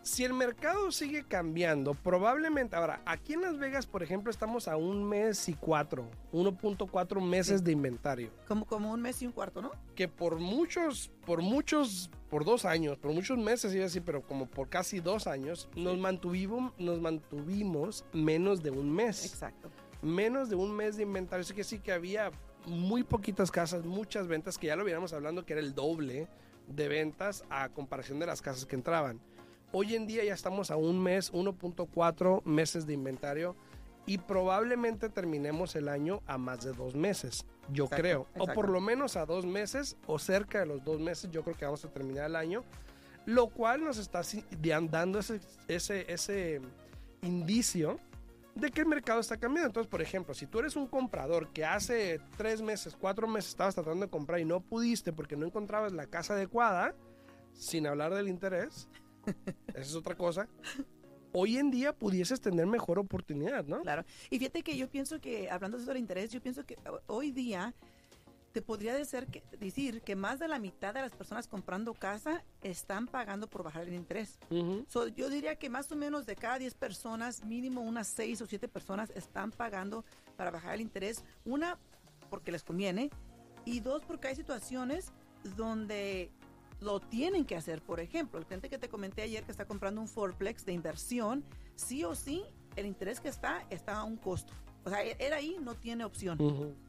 si 0.07 0.23
el 0.23 0.33
mercado 0.33 0.91
sigue 0.91 1.23
cambiando, 1.23 1.93
probablemente, 1.93 2.75
ahora, 2.77 3.01
aquí 3.05 3.33
en 3.33 3.41
Las 3.41 3.57
Vegas, 3.57 3.85
por 3.85 4.03
ejemplo, 4.03 4.31
estamos 4.31 4.67
a 4.69 4.77
un 4.77 5.03
mes 5.03 5.49
y 5.49 5.53
cuatro, 5.53 6.09
1.4 6.31 7.19
meses 7.21 7.59
Sí. 7.59 7.65
de 7.65 7.71
inventario. 7.73 8.31
Como, 8.47 8.65
como 8.65 8.91
un 8.93 9.01
mes 9.01 9.21
y 9.21 9.25
un 9.27 9.33
cuarto, 9.33 9.61
¿no? 9.61 9.71
Que 9.95 10.07
por 10.07 10.39
muchos, 10.39 11.11
por 11.25 11.41
muchos, 11.41 12.09
por 12.29 12.45
dos 12.45 12.63
años, 12.63 12.97
por 12.97 13.11
muchos 13.11 13.37
meses, 13.37 13.73
iba 13.73 13.83
a 13.83 13.87
decir, 13.87 14.01
pero 14.05 14.21
como 14.21 14.45
por 14.45 14.69
casi 14.69 15.01
dos 15.01 15.27
años, 15.27 15.67
nos, 15.75 15.97
mantuvimos, 15.97 16.71
nos 16.79 17.01
mantuvimos 17.01 18.05
menos 18.13 18.63
de 18.63 18.71
un 18.71 18.89
mes. 18.89 19.25
Exacto. 19.25 19.69
Menos 20.01 20.49
de 20.49 20.55
un 20.55 20.73
mes 20.73 20.95
de 20.95 21.03
inventario. 21.03 21.41
Así 21.41 21.53
que 21.53 21.65
sí 21.65 21.79
que 21.79 21.91
había 21.91 22.31
muy 22.65 23.03
poquitas 23.03 23.51
casas, 23.51 23.83
muchas 23.85 24.27
ventas, 24.27 24.57
que 24.57 24.67
ya 24.67 24.75
lo 24.77 24.83
habíamos 24.83 25.11
hablando, 25.11 25.45
que 25.45 25.53
era 25.53 25.61
el 25.61 25.75
doble 25.75 26.27
de 26.67 26.87
ventas 26.87 27.43
a 27.49 27.69
comparación 27.69 28.19
de 28.19 28.25
las 28.25 28.41
casas 28.41 28.65
que 28.65 28.75
entraban. 28.75 29.19
Hoy 29.71 29.95
en 29.95 30.07
día 30.07 30.23
ya 30.23 30.33
estamos 30.33 30.71
a 30.71 30.77
un 30.77 31.01
mes, 31.01 31.33
1.4 31.33 32.43
meses 32.45 32.87
de 32.87 32.93
inventario 32.93 33.55
y 34.05 34.17
probablemente 34.17 35.09
terminemos 35.09 35.75
el 35.75 35.89
año 35.89 36.21
a 36.25 36.37
más 36.37 36.63
de 36.63 36.71
dos 36.71 36.95
meses, 36.95 37.45
yo 37.69 37.83
Exacto, 37.85 38.01
creo. 38.01 38.27
O 38.39 38.47
por 38.47 38.69
lo 38.69 38.79
menos 38.79 39.17
a 39.17 39.25
dos 39.25 39.45
meses 39.45 39.97
o 40.07 40.17
cerca 40.17 40.59
de 40.59 40.65
los 40.65 40.83
dos 40.85 41.01
meses, 41.01 41.29
yo 41.31 41.43
creo 41.43 41.57
que 41.57 41.65
vamos 41.65 41.83
a 41.83 41.89
terminar 41.89 42.27
el 42.27 42.37
año, 42.37 42.63
lo 43.25 43.49
cual 43.49 43.83
nos 43.83 43.97
está 43.97 44.21
dando 44.89 45.19
ese, 45.19 45.41
ese, 45.67 46.11
ese 46.11 46.61
indicio 47.21 47.99
de 48.55 48.71
que 48.71 48.81
el 48.81 48.87
mercado 48.87 49.19
está 49.19 49.35
cambiando. 49.35 49.67
Entonces, 49.67 49.89
por 49.89 50.01
ejemplo, 50.01 50.33
si 50.33 50.47
tú 50.47 50.59
eres 50.59 50.77
un 50.77 50.87
comprador 50.87 51.49
que 51.49 51.65
hace 51.65 52.21
tres 52.37 52.61
meses, 52.61 52.95
cuatro 52.97 53.27
meses 53.27 53.49
estabas 53.49 53.75
tratando 53.75 54.05
de 54.05 54.09
comprar 54.09 54.39
y 54.39 54.45
no 54.45 54.61
pudiste 54.61 55.11
porque 55.11 55.35
no 55.35 55.45
encontrabas 55.45 55.91
la 55.91 56.07
casa 56.07 56.33
adecuada, 56.33 56.95
sin 57.53 57.85
hablar 57.87 58.13
del 58.13 58.29
interés, 58.29 58.87
esa 59.69 59.79
es 59.81 59.95
otra 59.95 60.15
cosa, 60.15 60.47
hoy 61.33 61.57
en 61.57 61.69
día 61.71 61.93
pudieses 61.93 62.41
tener 62.41 62.65
mejor 62.65 62.99
oportunidad, 62.99 63.65
¿no? 63.65 63.81
Claro. 63.81 64.03
Y 64.29 64.39
fíjate 64.39 64.63
que 64.63 64.75
yo 64.77 64.89
pienso 64.89 65.19
que, 65.19 65.49
hablando 65.49 65.79
sobre 65.79 65.99
interés, 65.99 66.31
yo 66.31 66.41
pienso 66.41 66.65
que 66.65 66.77
ho- 66.89 67.01
hoy 67.07 67.31
día 67.31 67.73
te 68.53 68.61
podría 68.63 68.95
decir 68.95 69.27
que, 69.27 69.43
decir 69.59 70.01
que 70.01 70.15
más 70.15 70.39
de 70.39 70.47
la 70.47 70.57
mitad 70.57 70.91
de 70.93 71.01
las 71.01 71.11
personas 71.13 71.47
comprando 71.47 71.93
casa 71.93 72.43
están 72.63 73.05
pagando 73.05 73.47
por 73.47 73.61
bajar 73.61 73.83
el 73.87 73.93
interés. 73.93 74.39
Ujú. 74.49 74.83
So, 74.87 75.07
yo 75.09 75.29
diría 75.29 75.57
que 75.57 75.69
más 75.69 75.91
o 75.91 75.95
menos 75.95 76.25
de 76.25 76.35
cada 76.35 76.57
10 76.57 76.73
personas, 76.73 77.43
mínimo 77.43 77.81
unas 77.81 78.07
6 78.07 78.41
o 78.41 78.47
7 78.47 78.67
personas 78.67 79.11
están 79.11 79.51
pagando 79.51 80.05
para 80.37 80.49
bajar 80.49 80.73
el 80.75 80.81
interés. 80.81 81.23
Una, 81.45 81.77
porque 82.31 82.51
les 82.51 82.63
conviene. 82.63 83.11
Y 83.63 83.81
dos, 83.81 84.01
porque 84.05 84.29
hay 84.29 84.35
situaciones 84.35 85.11
donde 85.55 86.31
lo 86.79 86.99
tienen 86.99 87.45
que 87.45 87.55
hacer. 87.55 87.81
Por 87.81 87.99
ejemplo, 87.99 88.39
el 88.39 88.45
cliente 88.45 88.69
que 88.69 88.77
te 88.77 88.89
comenté 88.89 89.21
ayer 89.21 89.43
que 89.43 89.51
está 89.51 89.65
comprando 89.65 90.01
un 90.01 90.07
fourplex 90.07 90.65
de 90.65 90.73
inversión, 90.73 91.43
sí 91.75 92.03
o 92.03 92.15
sí, 92.15 92.43
el 92.75 92.85
interés 92.85 93.19
que 93.19 93.29
está 93.29 93.65
está 93.69 93.97
a 93.97 94.03
un 94.03 94.17
costo. 94.17 94.53
O 94.83 94.89
sea, 94.89 95.01
él 95.03 95.33
ahí 95.33 95.57
no 95.61 95.75
tiene 95.75 96.05
opción. 96.05 96.37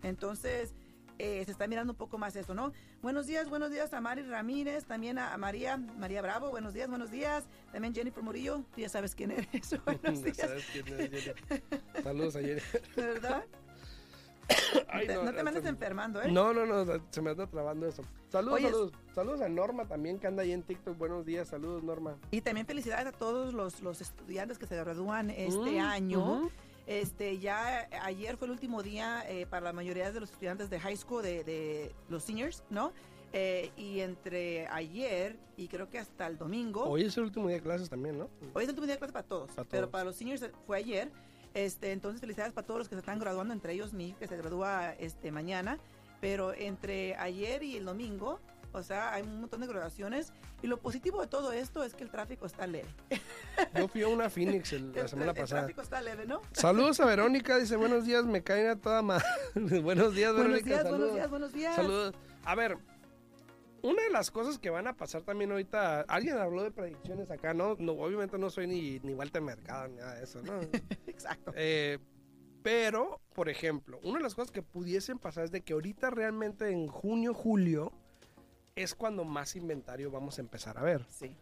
Entonces, 0.02 0.74
eh, 1.18 1.44
se 1.44 1.50
está 1.50 1.66
mirando 1.66 1.92
un 1.92 1.96
poco 1.96 2.16
más 2.16 2.36
eso, 2.36 2.54
¿no? 2.54 2.72
Buenos 3.02 3.26
días, 3.26 3.48
buenos 3.48 3.72
días 3.72 3.92
a 3.92 4.00
Mari 4.00 4.22
Ramírez, 4.22 4.84
también 4.84 5.18
a, 5.18 5.34
a 5.34 5.36
María, 5.36 5.76
María 5.76 6.22
Bravo, 6.22 6.50
buenos 6.50 6.74
días, 6.74 6.88
buenos 6.88 7.10
días. 7.10 7.44
También 7.72 7.92
Jennifer 7.92 8.22
Murillo, 8.22 8.62
tú 8.72 8.82
ya 8.82 8.88
sabes 8.88 9.16
quién 9.16 9.32
eres. 9.32 9.48
buenos 9.84 10.02
Ya 10.22 10.24
días, 10.24 10.36
sabes 10.36 10.64
quién 10.72 11.14
es. 11.14 12.02
Saludos 12.04 12.36
a 12.36 12.40
Jenny. 12.40 12.60
¿verdad? 12.96 13.44
Ay, 14.88 15.06
Te- 15.06 15.14
no, 15.14 15.20
te 15.32 15.42
mandes 15.42 15.56
hasta- 15.56 15.68
enfermando, 15.68 16.22
¿eh? 16.22 16.30
No, 16.32 16.52
no, 16.52 16.64
no, 16.66 16.84
se 17.10 17.20
me 17.20 17.30
anda 17.30 17.46
trabando 17.46 17.86
eso. 17.86 18.02
Saludos, 18.30 18.54
Oye, 18.54 18.66
saludos. 18.70 18.92
Saludos 19.14 19.40
a 19.42 19.48
Norma 19.48 19.84
también, 19.86 20.18
que 20.18 20.26
anda 20.26 20.42
ahí 20.42 20.52
en 20.52 20.62
TikTok. 20.62 20.96
Buenos 20.96 21.24
días, 21.26 21.48
saludos, 21.48 21.82
Norma. 21.82 22.16
Y 22.30 22.40
también 22.40 22.66
felicidades 22.66 23.06
a 23.06 23.12
todos 23.12 23.52
los, 23.54 23.80
los 23.82 24.00
estudiantes 24.00 24.58
que 24.58 24.66
se 24.66 24.76
gradúan 24.76 25.30
este 25.30 25.58
Mm, 25.80 25.84
año. 25.84 26.32
ujú. 26.34 26.50
Este, 26.86 27.38
ya 27.38 27.86
ayer 28.02 28.38
fue 28.38 28.46
el 28.46 28.52
último 28.52 28.82
día 28.82 29.22
eh, 29.28 29.44
para 29.46 29.60
la 29.66 29.72
mayoría 29.74 30.10
de 30.10 30.20
los 30.20 30.30
estudiantes 30.30 30.70
de 30.70 30.80
high 30.80 30.96
school, 30.96 31.22
de, 31.22 31.44
de 31.44 31.94
los 32.08 32.24
seniors, 32.24 32.64
¿no? 32.70 32.92
Eh, 33.34 33.70
y 33.76 34.00
entre 34.00 34.66
ayer 34.68 35.36
y 35.58 35.68
creo 35.68 35.90
que 35.90 35.98
hasta 35.98 36.26
el 36.26 36.38
domingo. 36.38 36.84
Hoy 36.84 37.02
es 37.04 37.14
el 37.18 37.24
último 37.24 37.46
día 37.48 37.58
de 37.58 37.62
clases 37.62 37.90
también, 37.90 38.16
¿no? 38.18 38.30
Hoy 38.54 38.62
es 38.62 38.68
el 38.68 38.70
último 38.70 38.86
día 38.86 38.94
de 38.94 38.98
clase 39.00 39.12
para 39.12 39.26
todos, 39.26 39.50
Para 39.50 39.68
pero 39.68 39.82
todos. 39.82 39.92
para 39.92 40.04
los 40.04 40.16
seniors 40.16 40.40
eh, 40.40 40.50
fue 40.66 40.78
ayer. 40.78 41.12
Este, 41.54 41.92
entonces 41.92 42.20
felicidades 42.20 42.52
para 42.52 42.66
todos 42.66 42.78
los 42.78 42.88
que 42.88 42.94
se 42.94 43.00
están 43.00 43.18
graduando, 43.18 43.52
entre 43.54 43.72
ellos 43.72 43.92
mi 43.92 44.12
que 44.14 44.26
se 44.28 44.36
gradúa 44.36 44.92
este 44.94 45.32
mañana, 45.32 45.78
pero 46.20 46.52
entre 46.52 47.16
ayer 47.16 47.62
y 47.62 47.76
el 47.76 47.84
domingo, 47.84 48.38
o 48.72 48.82
sea, 48.82 49.14
hay 49.14 49.22
un 49.22 49.40
montón 49.40 49.60
de 49.62 49.66
graduaciones 49.66 50.32
y 50.62 50.66
lo 50.66 50.76
positivo 50.78 51.20
de 51.22 51.26
todo 51.26 51.52
esto 51.52 51.82
es 51.82 51.94
que 51.94 52.04
el 52.04 52.10
tráfico 52.10 52.44
está 52.46 52.66
leve. 52.66 52.88
Yo 53.74 53.88
fui 53.88 54.02
a 54.02 54.08
una 54.08 54.28
Phoenix 54.28 54.72
el- 54.74 54.92
la 54.92 55.00
El- 55.02 55.08
semana 55.08 55.30
el 55.32 55.36
pasada. 55.38 55.62
tráfico 55.62 55.80
está 55.80 56.00
leve, 56.02 56.26
¿no? 56.26 56.42
Saludos 56.52 57.00
a 57.00 57.06
Verónica, 57.06 57.56
dice 57.56 57.76
buenos 57.76 58.04
días, 58.04 58.24
me 58.26 58.42
caen 58.42 58.68
a 58.68 58.76
toda 58.76 59.00
madre. 59.02 59.24
buenos 59.54 60.14
días, 60.14 60.32
Buenos 60.34 60.52
Verónica. 60.52 60.66
días, 60.66 60.82
saludos. 60.82 60.98
buenos 61.00 61.14
días, 61.14 61.30
buenos 61.30 61.52
días. 61.54 61.76
Saludos. 61.76 62.14
A 62.44 62.54
ver, 62.54 62.76
una 63.82 64.02
de 64.02 64.10
las 64.10 64.30
cosas 64.30 64.58
que 64.58 64.70
van 64.70 64.86
a 64.86 64.96
pasar 64.96 65.22
también 65.22 65.50
ahorita, 65.50 66.02
alguien 66.02 66.36
habló 66.38 66.62
de 66.62 66.70
predicciones 66.70 67.30
acá, 67.30 67.54
¿no? 67.54 67.76
no 67.78 67.92
obviamente 67.92 68.38
no 68.38 68.50
soy 68.50 68.66
ni, 68.66 68.98
ni 69.00 69.14
Walter 69.14 69.42
Mercado 69.42 69.88
ni 69.88 69.96
nada 69.96 70.14
de 70.14 70.24
eso, 70.24 70.42
¿no? 70.42 70.60
Exacto. 71.06 71.52
Eh, 71.54 71.98
pero, 72.62 73.20
por 73.34 73.48
ejemplo, 73.48 74.00
una 74.02 74.18
de 74.18 74.24
las 74.24 74.34
cosas 74.34 74.50
que 74.50 74.62
pudiesen 74.62 75.18
pasar 75.18 75.44
es 75.44 75.52
de 75.52 75.60
que 75.60 75.72
ahorita 75.72 76.10
realmente 76.10 76.70
en 76.70 76.88
junio, 76.88 77.34
julio, 77.34 77.92
es 78.74 78.94
cuando 78.94 79.24
más 79.24 79.56
inventario 79.56 80.10
vamos 80.10 80.38
a 80.38 80.42
empezar 80.42 80.78
a 80.78 80.82
ver. 80.82 81.06
Sí. 81.08 81.34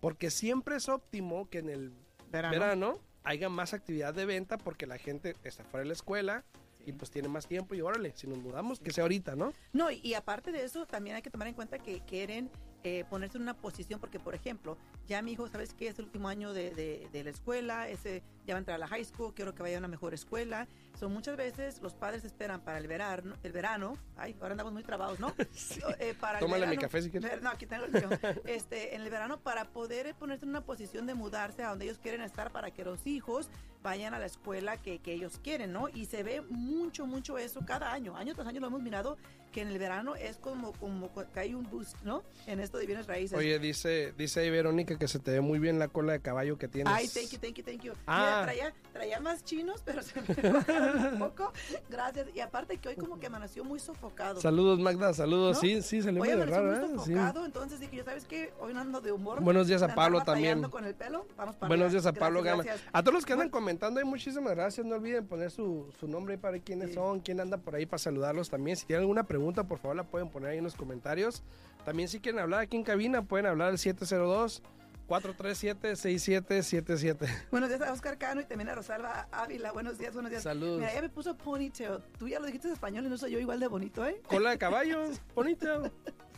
Porque 0.00 0.30
siempre 0.30 0.76
es 0.76 0.88
óptimo 0.88 1.48
que 1.50 1.58
en 1.58 1.68
el 1.68 1.92
Verano. 2.30 2.52
verano 2.52 2.98
haya 3.24 3.48
más 3.48 3.74
actividad 3.74 4.14
de 4.14 4.24
venta 4.24 4.56
porque 4.56 4.86
la 4.86 4.98
gente 4.98 5.34
está 5.44 5.64
fuera 5.64 5.82
de 5.82 5.88
la 5.88 5.92
escuela 5.92 6.44
y 6.86 6.92
pues 6.92 7.10
tiene 7.10 7.28
más 7.28 7.46
tiempo 7.46 7.74
y 7.74 7.80
órale, 7.80 8.12
si 8.16 8.26
nos 8.26 8.38
mudamos, 8.38 8.80
que 8.80 8.90
sea 8.92 9.02
ahorita, 9.04 9.36
¿no? 9.36 9.52
No, 9.72 9.90
y, 9.90 10.14
aparte 10.14 10.52
de 10.52 10.64
eso, 10.64 10.86
también 10.86 11.16
hay 11.16 11.22
que 11.22 11.30
tomar 11.30 11.48
en 11.48 11.54
cuenta 11.54 11.78
que 11.78 12.00
quieren 12.00 12.50
eh, 12.82 13.04
ponerse 13.10 13.36
en 13.36 13.42
una 13.42 13.54
posición, 13.54 14.00
porque 14.00 14.18
por 14.18 14.34
ejemplo, 14.34 14.78
ya 15.06 15.20
mi 15.20 15.32
hijo, 15.32 15.46
¿sabes 15.48 15.74
qué? 15.74 15.88
Es 15.88 15.98
el 15.98 16.06
último 16.06 16.28
año 16.28 16.52
de, 16.54 16.70
de- 16.70 17.08
de 17.12 17.24
la 17.24 17.30
escuela, 17.30 17.88
ese 17.88 18.22
ya 18.50 18.54
va 18.54 18.58
a 18.58 18.62
entrar 18.62 18.74
a 18.74 18.78
la 18.78 18.88
high 18.88 19.04
school, 19.04 19.32
quiero 19.32 19.54
que 19.54 19.62
vaya 19.62 19.76
a 19.76 19.78
una 19.78 19.88
mejor 19.88 20.12
escuela. 20.12 20.66
Son 20.98 21.12
muchas 21.12 21.36
veces 21.36 21.80
los 21.80 21.94
padres 21.94 22.24
esperan 22.24 22.60
para 22.60 22.78
el 22.78 22.88
verano, 22.88 23.36
el 23.44 23.52
verano, 23.52 23.96
ay, 24.16 24.36
ahora 24.40 24.52
andamos 24.52 24.72
muy 24.72 24.82
trabados, 24.82 25.20
¿no? 25.20 25.32
Eh, 25.98 26.14
para 26.18 26.38
el 26.38 26.44
Tómale 26.44 26.66
mi 26.66 26.76
café 26.76 27.02
si 27.02 27.10
quieres. 27.10 27.42
No, 27.42 27.50
aquí 27.50 27.66
tengo 27.66 27.84
el 27.84 27.92
mío. 27.92 28.08
Este, 28.46 28.94
en 28.94 29.02
el 29.02 29.10
verano 29.10 29.38
para 29.40 29.66
poder 29.66 30.06
eh, 30.06 30.14
ponerse 30.14 30.44
en 30.44 30.50
una 30.50 30.62
posición 30.62 31.06
de 31.06 31.14
mudarse 31.14 31.62
a 31.62 31.68
donde 31.68 31.84
ellos 31.84 31.98
quieren 31.98 32.22
estar 32.22 32.50
para 32.50 32.70
que 32.70 32.84
los 32.84 33.06
hijos 33.06 33.48
vayan 33.82 34.14
a 34.14 34.18
la 34.18 34.26
escuela 34.26 34.76
que, 34.76 34.98
que 34.98 35.12
ellos 35.12 35.40
quieren, 35.42 35.72
¿no? 35.72 35.88
Y 35.88 36.06
se 36.06 36.22
ve 36.22 36.42
mucho, 36.42 37.06
mucho 37.06 37.38
eso 37.38 37.60
cada 37.64 37.92
año. 37.92 38.16
Año 38.16 38.34
tras 38.34 38.48
año 38.48 38.60
lo 38.60 38.66
hemos 38.66 38.82
mirado 38.82 39.16
que 39.50 39.62
en 39.62 39.68
el 39.68 39.78
verano 39.78 40.14
es 40.14 40.36
como, 40.36 40.72
como 40.72 41.10
que 41.12 41.40
hay 41.40 41.54
un 41.54 41.68
boost, 41.68 41.96
¿no? 42.02 42.22
En 42.46 42.60
esto 42.60 42.78
de 42.78 42.86
bienes 42.86 43.06
raíces. 43.06 43.36
Oye, 43.36 43.58
dice, 43.58 44.12
dice 44.16 44.40
ahí 44.40 44.50
Verónica 44.50 44.96
que 44.96 45.08
se 45.08 45.18
te 45.18 45.32
ve 45.32 45.40
muy 45.40 45.58
bien 45.58 45.78
la 45.78 45.88
cola 45.88 46.12
de 46.12 46.20
caballo 46.20 46.58
que 46.58 46.68
tienes. 46.68 46.92
Ay, 46.94 47.08
thank 47.08 47.30
you, 47.30 47.38
thank 47.38 47.54
you, 47.54 47.64
thank 47.64 47.82
you. 47.82 47.92
Ah. 48.06 48.39
Mira, 48.40 48.44
traía, 48.44 48.74
traía 48.92 49.20
más 49.20 49.44
chinos, 49.44 49.82
pero 49.84 50.02
se 50.02 50.20
me 50.20 50.50
bajaron 50.50 51.14
un 51.14 51.18
poco. 51.18 51.52
Gracias. 51.88 52.28
Y 52.34 52.40
aparte 52.40 52.78
que 52.78 52.88
hoy 52.88 52.96
como 52.96 53.18
que 53.18 53.26
amaneció 53.26 53.64
muy 53.64 53.78
sofocado. 53.80 54.40
Saludos 54.40 54.78
Magda, 54.80 55.12
saludos. 55.14 55.56
¿No? 55.56 55.60
Sí, 55.60 55.82
sí, 55.82 56.02
se 56.02 56.12
le 56.12 56.20
raro, 56.46 56.64
muy 56.66 56.74
¿eh? 56.74 56.80
Sí. 57.04 57.12
sofocado, 57.14 57.44
entonces 57.44 57.80
dije 57.80 57.96
yo, 57.96 58.04
¿sabes 58.04 58.24
qué? 58.24 58.52
Hoy 58.60 58.74
no 58.74 58.80
ando 58.80 59.00
de 59.00 59.12
humor. 59.12 59.40
Buenos 59.42 59.66
días 59.68 59.82
a 59.82 59.94
Pablo 59.94 60.22
también. 60.22 60.62
con 60.70 60.84
el 60.84 60.94
pelo, 60.94 61.26
vamos 61.36 61.56
para 61.56 61.68
Buenos 61.68 61.92
días 61.92 62.06
a 62.06 62.12
Pablo 62.12 62.42
Gama. 62.42 62.62
gracias. 62.62 62.86
A 62.92 63.02
todos 63.02 63.14
los 63.14 63.26
que 63.26 63.32
andan 63.32 63.50
comentando, 63.50 64.00
ahí 64.00 64.06
muchísimas 64.06 64.54
gracias. 64.54 64.86
No 64.86 64.96
olviden 64.96 65.26
poner 65.26 65.50
su, 65.50 65.86
su 65.98 66.08
nombre 66.08 66.38
para 66.38 66.58
quiénes 66.58 66.90
Sí. 66.90 66.94
son, 66.94 67.20
quién 67.20 67.40
anda 67.40 67.56
por 67.58 67.74
ahí 67.74 67.86
para 67.86 67.98
saludarlos 67.98 68.50
también. 68.50 68.76
Si 68.76 68.86
tienen 68.86 69.02
alguna 69.02 69.24
pregunta, 69.24 69.64
por 69.64 69.78
favor 69.78 69.96
la 69.96 70.04
pueden 70.04 70.28
poner 70.30 70.50
ahí 70.50 70.58
en 70.58 70.64
los 70.64 70.74
comentarios. 70.74 71.42
También 71.84 72.08
si 72.08 72.20
quieren 72.20 72.40
hablar 72.40 72.60
aquí 72.60 72.76
en 72.76 72.82
cabina, 72.84 73.22
pueden 73.22 73.46
hablar 73.46 73.68
al 73.68 73.78
702 73.78 74.62
437 75.10 75.96
6777. 75.96 77.26
Buenos 77.50 77.68
días 77.68 77.82
a 77.82 77.92
Oscar 77.92 78.16
Cano 78.16 78.42
y 78.42 78.44
también 78.44 78.68
a 78.68 78.76
Rosalba 78.76 79.26
Ávila. 79.32 79.72
Buenos 79.72 79.98
días, 79.98 80.14
buenos 80.14 80.30
días. 80.30 80.44
Saludos. 80.44 80.78
Mira, 80.78 80.94
ya 80.94 81.02
me 81.02 81.08
puso 81.08 81.36
ponytail. 81.36 81.98
Tú 82.16 82.28
ya 82.28 82.38
lo 82.38 82.46
dijiste 82.46 82.68
en 82.68 82.74
español 82.74 83.06
y 83.06 83.08
no 83.08 83.18
soy 83.18 83.32
yo 83.32 83.40
igual 83.40 83.58
de 83.58 83.66
bonito, 83.66 84.06
¿eh? 84.06 84.22
Cola 84.28 84.50
de 84.50 84.58
caballo, 84.58 85.02
bonita. 85.34 85.90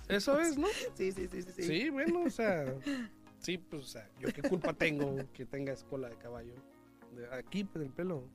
Eso 0.09 0.41
es, 0.41 0.57
¿no? 0.57 0.69
Sí, 0.95 1.13
sí, 1.13 1.29
sí, 1.31 1.43
sí. 1.43 1.53
sí. 1.55 1.63
Sí, 1.65 1.91
bueno, 1.91 2.23
o 2.23 2.31
sea, 2.31 2.65
sí, 3.41 3.59
pues, 3.59 3.83
o 3.83 3.87
sea, 3.87 4.09
yo 4.19 4.33
qué 4.33 4.41
culpa 4.41 4.73
tengo 4.73 5.19
que 5.35 5.45
tengas 5.45 5.85
cola 5.85 6.09
de 6.09 6.17
caballo. 6.17 6.55
Aquí, 7.31 7.65
pues, 7.65 7.85
el 7.85 7.93
pelo. 7.93 8.27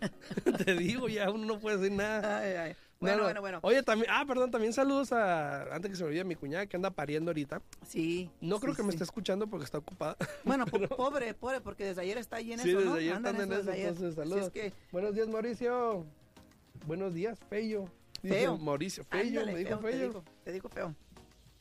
Te 0.66 0.74
digo, 0.74 1.08
ya 1.08 1.30
uno 1.30 1.46
no 1.46 1.58
puede 1.60 1.78
decir 1.78 1.96
nada. 1.96 2.40
Ay, 2.40 2.52
ay. 2.56 2.76
No, 3.00 3.06
Bueno, 3.06 3.18
no. 3.18 3.22
bueno, 3.24 3.40
bueno. 3.40 3.58
Oye, 3.62 3.82
también, 3.84 4.10
ah, 4.12 4.24
perdón, 4.26 4.50
también 4.50 4.72
saludos 4.72 5.12
a, 5.12 5.72
antes 5.72 5.88
que 5.92 5.96
se 5.96 6.02
me 6.02 6.08
olvide, 6.08 6.22
a 6.22 6.24
mi 6.24 6.34
cuñada 6.34 6.66
que 6.66 6.76
anda 6.76 6.90
pariendo 6.90 7.30
ahorita. 7.30 7.62
Sí. 7.86 8.28
No 8.40 8.58
creo 8.58 8.74
sí, 8.74 8.78
que 8.78 8.82
me 8.82 8.90
esté 8.90 9.04
escuchando 9.04 9.46
porque 9.46 9.64
está 9.64 9.78
ocupada. 9.78 10.16
Bueno, 10.44 10.66
po- 10.66 10.80
pobre, 10.96 11.32
pobre, 11.32 11.60
porque 11.60 11.84
desde 11.84 12.00
ayer 12.02 12.18
está 12.18 12.36
ahí 12.38 12.52
en 12.52 12.58
Sí, 12.58 12.70
eso, 12.70 12.78
desde 12.78 12.90
¿no? 12.90 12.96
ayer 12.96 13.14
Andan 13.14 13.36
están 13.36 13.52
en 13.52 13.60
eso, 13.60 13.70
ayer. 13.70 13.88
entonces, 13.88 14.14
saludos. 14.16 14.46
es 14.46 14.50
que, 14.50 14.72
Buenos 14.90 15.14
días, 15.14 15.28
Mauricio. 15.28 16.04
Buenos 16.86 17.14
días. 17.14 17.38
Dice 17.50 18.34
Feo. 18.34 18.58
Mauricio, 18.58 19.04
ándale, 19.10 19.52
me 19.52 19.58
dijo 19.60 19.78
feo, 19.78 19.90
Te 19.90 19.96
digo, 19.98 20.24
te 20.44 20.52
digo 20.52 20.68
feo. 20.68 20.94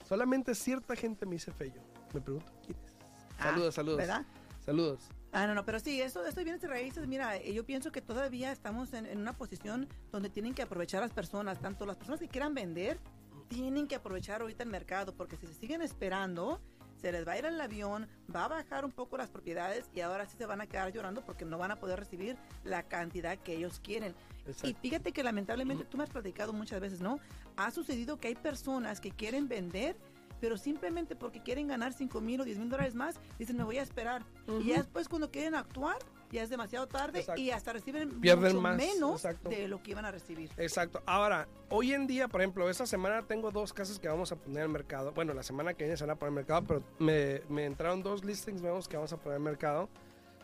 Solamente 0.07 0.55
cierta 0.55 0.95
gente 0.95 1.27
me 1.27 1.33
dice 1.33 1.51
Feyo. 1.51 1.81
Me 2.15 2.21
pregunto 2.21 2.51
quién 2.65 2.77
es. 2.83 2.93
Ah, 3.37 3.43
Saludos, 3.51 3.75
saludos. 3.75 3.97
¿Verdad? 3.99 4.25
Saludos. 4.65 5.01
Ah, 5.31 5.45
no, 5.45 5.53
no, 5.53 5.65
pero 5.65 5.79
sí, 5.79 6.01
eso, 6.01 6.25
esto 6.25 6.41
y 6.41 6.45
raíces, 6.67 7.05
mira, 7.07 7.35
eh, 7.35 7.53
yo 7.53 7.65
pienso 7.65 7.91
que 7.91 8.01
todavía 8.01 8.51
estamos 8.51 8.93
en, 8.93 9.05
en 9.05 9.17
una 9.19 9.33
posición 9.33 9.87
donde 10.11 10.29
tienen 10.29 10.53
que 10.53 10.61
aprovechar 10.61 11.01
las 11.01 11.11
personas, 11.11 11.59
tanto 11.59 11.85
las 11.85 11.97
personas 11.97 12.19
que 12.19 12.27
quieran 12.27 12.53
vender, 12.53 12.99
tienen 13.49 13.87
que 13.87 13.95
aprovechar 13.95 14.41
ahorita 14.41 14.63
el 14.63 14.69
mercado, 14.69 15.13
porque 15.13 15.35
si 15.35 15.47
se 15.47 15.53
siguen 15.53 15.81
esperando, 15.81 16.61
se 16.99 17.11
les 17.11 17.27
va 17.27 17.33
a 17.33 17.37
ir 17.37 17.45
el 17.45 17.59
avión, 17.61 18.07
va 18.33 18.45
a 18.45 18.47
bajar 18.47 18.83
un 18.83 18.91
poco 18.91 19.17
las 19.17 19.29
propiedades 19.29 19.89
y 19.93 20.01
ahora 20.01 20.25
sí 20.25 20.37
se 20.37 20.45
van 20.45 20.61
a 20.61 20.67
quedar 20.67 20.91
llorando 20.91 21.23
porque 21.23 21.45
no 21.45 21.57
van 21.57 21.71
a 21.71 21.75
poder 21.75 21.99
recibir 21.99 22.37
la 22.63 22.83
cantidad 22.83 23.37
que 23.37 23.55
ellos 23.55 23.79
quieren. 23.79 24.15
Y 24.45 24.49
Exacto. 24.49 24.79
fíjate 24.81 25.11
que 25.11 25.23
lamentablemente 25.23 25.85
tú 25.85 25.97
me 25.97 26.03
has 26.03 26.09
platicado 26.09 26.53
muchas 26.53 26.79
veces, 26.79 27.01
¿no? 27.01 27.19
Ha 27.55 27.71
sucedido 27.71 28.17
que 28.19 28.29
hay 28.29 28.35
personas 28.35 28.99
que 28.99 29.11
quieren 29.11 29.47
vender, 29.47 29.97
pero 30.39 30.57
simplemente 30.57 31.15
porque 31.15 31.41
quieren 31.41 31.67
ganar 31.67 31.93
5 31.93 32.21
mil 32.21 32.41
o 32.41 32.45
10 32.45 32.59
mil 32.59 32.69
dólares 32.69 32.95
más, 32.95 33.19
dicen 33.39 33.57
me 33.57 33.63
voy 33.63 33.77
a 33.77 33.81
esperar. 33.81 34.23
Y 34.59 34.67
ya 34.67 34.77
después 34.77 35.09
cuando 35.09 35.31
quieren 35.31 35.55
actuar, 35.55 35.97
ya 36.31 36.43
es 36.43 36.49
demasiado 36.49 36.87
tarde 36.87 37.19
Exacto. 37.19 37.41
y 37.41 37.51
hasta 37.51 37.73
reciben 37.73 38.19
Pierden 38.19 38.53
mucho 38.53 38.61
más, 38.61 38.77
menos 38.77 39.25
exacto. 39.25 39.49
de 39.49 39.67
lo 39.67 39.81
que 39.81 39.91
iban 39.91 40.05
a 40.05 40.11
recibir. 40.11 40.49
Exacto. 40.57 41.01
Ahora, 41.05 41.47
hoy 41.69 41.93
en 41.93 42.07
día, 42.07 42.27
por 42.27 42.41
ejemplo, 42.41 42.69
esta 42.69 42.85
semana 42.85 43.23
tengo 43.23 43.51
dos 43.51 43.73
casas 43.73 43.99
que 43.99 44.07
vamos 44.07 44.31
a 44.31 44.35
poner 44.35 44.63
al 44.63 44.69
mercado. 44.69 45.13
Bueno, 45.13 45.33
la 45.33 45.43
semana 45.43 45.73
que 45.73 45.85
viene 45.85 45.97
se 45.97 46.03
van 46.03 46.11
a 46.11 46.15
poner 46.15 46.29
al 46.29 46.35
mercado, 46.35 46.63
pero 46.67 46.83
me, 46.99 47.41
me 47.49 47.65
entraron 47.65 48.03
dos 48.03 48.25
listings 48.25 48.61
nuevos 48.61 48.87
que 48.87 48.97
vamos 48.97 49.13
a 49.13 49.17
poner 49.17 49.37
al 49.37 49.43
mercado. 49.43 49.89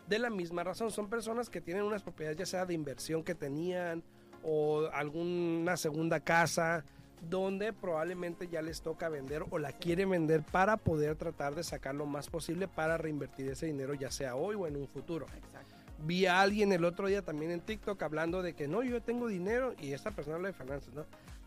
De 0.06 0.18
la 0.18 0.30
misma 0.30 0.64
razón, 0.64 0.90
son 0.90 1.08
personas 1.08 1.48
que 1.48 1.60
tienen 1.60 1.82
unas 1.82 2.02
propiedades 2.02 2.38
ya 2.38 2.46
sea 2.46 2.66
de 2.66 2.74
inversión 2.74 3.22
que 3.22 3.34
tenían 3.34 4.02
o 4.42 4.88
alguna 4.92 5.76
segunda 5.78 6.20
casa 6.20 6.84
donde 7.28 7.72
probablemente 7.72 8.48
ya 8.48 8.62
les 8.62 8.80
toca 8.82 9.08
vender 9.08 9.44
o 9.50 9.58
la 9.58 9.72
quieren 9.72 10.10
vender 10.10 10.42
para 10.42 10.76
poder 10.76 11.16
tratar 11.16 11.54
de 11.54 11.64
sacar 11.64 11.94
lo 11.94 12.06
más 12.06 12.28
posible 12.28 12.68
para 12.68 12.96
reinvertir 12.96 13.48
ese 13.48 13.66
dinero 13.66 13.94
ya 13.94 14.10
sea 14.10 14.36
hoy 14.36 14.54
o 14.56 14.66
en 14.66 14.76
un 14.76 14.88
futuro 14.88 15.26
Exacto. 15.36 15.74
vi 16.04 16.26
a 16.26 16.40
alguien 16.40 16.72
el 16.72 16.84
otro 16.84 17.06
día 17.08 17.22
también 17.22 17.50
en 17.50 17.60
TikTok 17.60 18.02
hablando 18.02 18.42
de 18.42 18.54
que 18.54 18.68
no, 18.68 18.82
yo 18.82 19.02
tengo 19.02 19.28
dinero, 19.28 19.74
y 19.80 19.92
esta 19.92 20.10
persona 20.10 20.36
habla 20.36 20.48
de 20.48 20.54
finanzas, 20.54 20.92
¿no? 20.94 21.04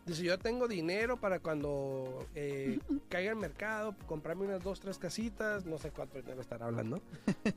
Dice, 0.07 0.23
yo 0.23 0.39
tengo 0.39 0.69
dinero 0.69 1.17
para 1.17 1.39
cuando 1.39 2.25
eh, 2.33 2.79
caiga 3.09 3.31
el 3.31 3.35
mercado, 3.35 3.93
comprarme 4.05 4.45
unas 4.45 4.63
dos, 4.63 4.79
tres 4.79 4.97
casitas, 4.97 5.65
no 5.65 5.77
sé 5.77 5.91
cuánto 5.91 6.17
dinero 6.17 6.39
estará 6.39 6.67
hablando. 6.67 7.01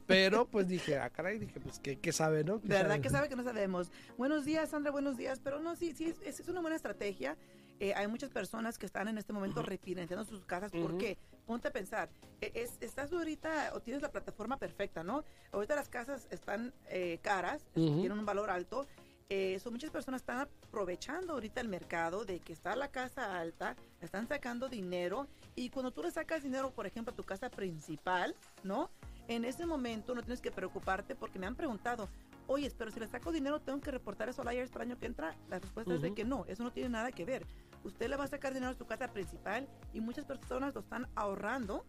Pero 0.09 0.47
pues 0.47 0.67
dije, 0.67 0.99
ah, 0.99 1.09
caray, 1.11 1.39
dije, 1.39 1.61
pues, 1.61 1.79
¿qué, 1.79 2.01
qué 2.01 2.11
sabe, 2.11 2.43
no? 2.43 2.61
¿Qué 2.61 2.67
De 2.67 2.75
verdad 2.75 2.89
sabe? 2.89 3.01
que 3.03 3.11
sabe 3.11 3.29
que 3.29 3.37
no 3.37 3.45
sabemos. 3.45 3.93
Buenos 4.19 4.45
días, 4.45 4.69
Sandra, 4.69 4.91
buenos 4.91 5.17
días. 5.17 5.39
Pero 5.39 5.61
no, 5.61 5.77
sí, 5.77 5.93
sí, 5.93 6.13
es, 6.25 6.41
es 6.41 6.49
una 6.49 6.61
buena 6.61 6.75
estrategia. 6.75 7.37
Eh, 7.81 7.95
hay 7.95 8.07
muchas 8.09 8.29
personas 8.31 8.77
que 8.79 8.85
están 8.85 9.09
en 9.09 9.17
este 9.17 9.33
momento 9.33 9.63
refinanciando 9.63 10.25
sus 10.27 10.45
casas. 10.45 10.71
¿Por 10.71 10.91
Ujú. 10.91 10.99
qué? 10.99 11.19
Ponte 11.47 11.69
a 11.69 11.73
pensar. 11.73 12.11
eh, 12.43 12.53
es- 12.55 12.79
estás 12.81 13.13
ahorita 13.13 13.73
o 13.75 13.81
tienes 13.81 14.03
la 14.03 14.11
plataforma 14.13 14.57
perfecta, 14.57 15.03
¿no? 15.03 15.25
Ahorita 15.53 15.75
las 15.77 15.89
casas 15.91 16.27
están 16.31 16.73
eh, 16.89 17.19
caras, 17.23 17.63
Ujú. 17.75 18.01
tienen 18.01 18.19
un 18.19 18.25
valor 18.25 18.49
alto. 18.51 18.87
Eh, 19.29 19.59
so 19.61 19.71
muchas 19.71 19.91
personas 19.91 20.23
están 20.23 20.41
aprovechando 20.41 21.35
ahorita 21.35 21.61
el 21.61 21.69
mercado 21.69 22.25
de 22.25 22.41
que 22.41 22.53
está 22.55 22.75
la 22.77 22.89
casa 22.89 23.39
alta, 23.39 23.77
están 24.01 24.27
sacando 24.27 24.69
dinero 24.71 25.27
y 25.55 25.69
cuando 25.71 25.91
tú 25.91 26.03
le 26.03 26.11
sacas 26.11 26.43
dinero, 26.43 26.71
por 26.71 26.87
ejemplo, 26.87 27.13
a 27.13 27.17
tu 27.17 27.25
casa 27.25 27.49
principal, 27.51 28.35
¿no? 28.65 28.91
En 29.29 29.45
ese 29.45 29.67
momento 29.67 30.15
no 30.15 30.23
tienes 30.23 30.41
que 30.41 30.51
preocuparte 30.51 31.15
porque 31.15 31.39
me 31.39 31.47
han 31.47 31.55
preguntado, 31.57 32.09
oye, 32.49 32.71
pero 32.77 32.91
si 32.91 32.99
le 33.01 33.07
saco 33.07 33.31
dinero, 33.33 33.61
¿tengo 33.61 33.81
que 33.81 33.91
reportar 33.93 34.29
eso 34.31 34.43
al 34.43 34.53
IRS 34.55 34.73
para 34.73 34.85
el 34.85 34.91
año 34.93 34.99
que 34.99 35.07
entra? 35.07 35.37
La 35.49 35.59
respuesta 35.61 35.95
es 35.95 36.01
de 36.03 36.13
que 36.15 36.25
no, 36.25 36.45
eso 36.47 36.65
no 36.65 36.73
tiene 36.73 36.89
nada 36.89 37.13
que 37.13 37.25
ver. 37.25 37.47
Usted 37.85 38.09
le 38.09 38.17
va 38.17 38.25
a 38.25 38.29
sacar 38.29 38.53
dinero 38.53 38.73
a 38.73 38.75
su 38.75 38.87
casa 38.87 39.09
principal 39.09 39.69
y 39.93 40.01
muchas 40.01 40.25
personas 40.25 40.75
lo 40.75 40.81
están 40.81 41.09
ahorrando 41.15 41.85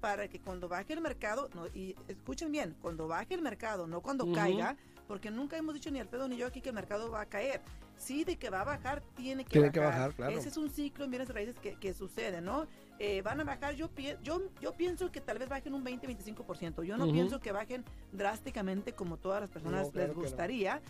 para 0.00 0.28
que 0.28 0.38
cuando 0.40 0.68
baje 0.68 0.92
el 0.92 1.00
mercado, 1.00 1.48
no, 1.54 1.66
y 1.68 1.96
escuchen 2.08 2.52
bien, 2.52 2.76
cuando 2.82 3.08
baje 3.08 3.34
el 3.34 3.40
mercado, 3.42 3.86
no 3.86 4.02
cuando 4.02 4.24
Ujú. 4.24 4.34
caiga, 4.34 4.76
porque 5.08 5.30
nunca 5.30 5.56
hemos 5.56 5.74
dicho 5.74 5.90
ni 5.90 5.98
Alfredo 6.00 6.28
ni 6.28 6.36
yo 6.36 6.46
aquí 6.46 6.60
que 6.60 6.68
el 6.70 6.74
mercado 6.74 7.10
va 7.10 7.22
a 7.22 7.26
caer. 7.26 7.62
Sí, 7.96 8.24
de 8.24 8.36
que 8.36 8.50
va 8.50 8.62
a 8.62 8.64
bajar, 8.64 9.02
tiene 9.14 9.44
que 9.44 9.50
Tiene 9.50 9.68
bajar. 9.68 9.72
que 9.72 9.80
bajar, 9.80 10.14
claro. 10.14 10.32
Ese 10.38 10.48
es 10.48 10.56
un 10.56 10.68
ciclo 10.68 11.04
en 11.04 11.10
bienes 11.10 11.28
raíces 11.28 11.54
que, 11.60 11.76
que 11.76 11.94
sucede, 11.94 12.40
¿no? 12.40 12.66
Eh, 12.98 13.22
van 13.22 13.40
a 13.40 13.44
bajar, 13.44 13.74
yo, 13.76 13.88
yo, 14.22 14.42
yo 14.60 14.72
pienso 14.74 15.10
que 15.12 15.20
tal 15.20 15.38
vez 15.38 15.48
bajen 15.48 15.72
un 15.74 15.84
20-25%. 15.84 16.82
Yo 16.82 16.96
no 16.98 17.04
Ujú. 17.04 17.12
pienso 17.12 17.40
que 17.40 17.52
bajen 17.52 17.84
drásticamente 18.12 18.92
como 18.94 19.16
todas 19.16 19.40
las 19.42 19.50
personas 19.50 19.86
No, 19.86 19.92
claro 19.92 20.08
les 20.08 20.16
que 20.16 20.22
no. 20.22 20.28
gustaría, 20.28 20.82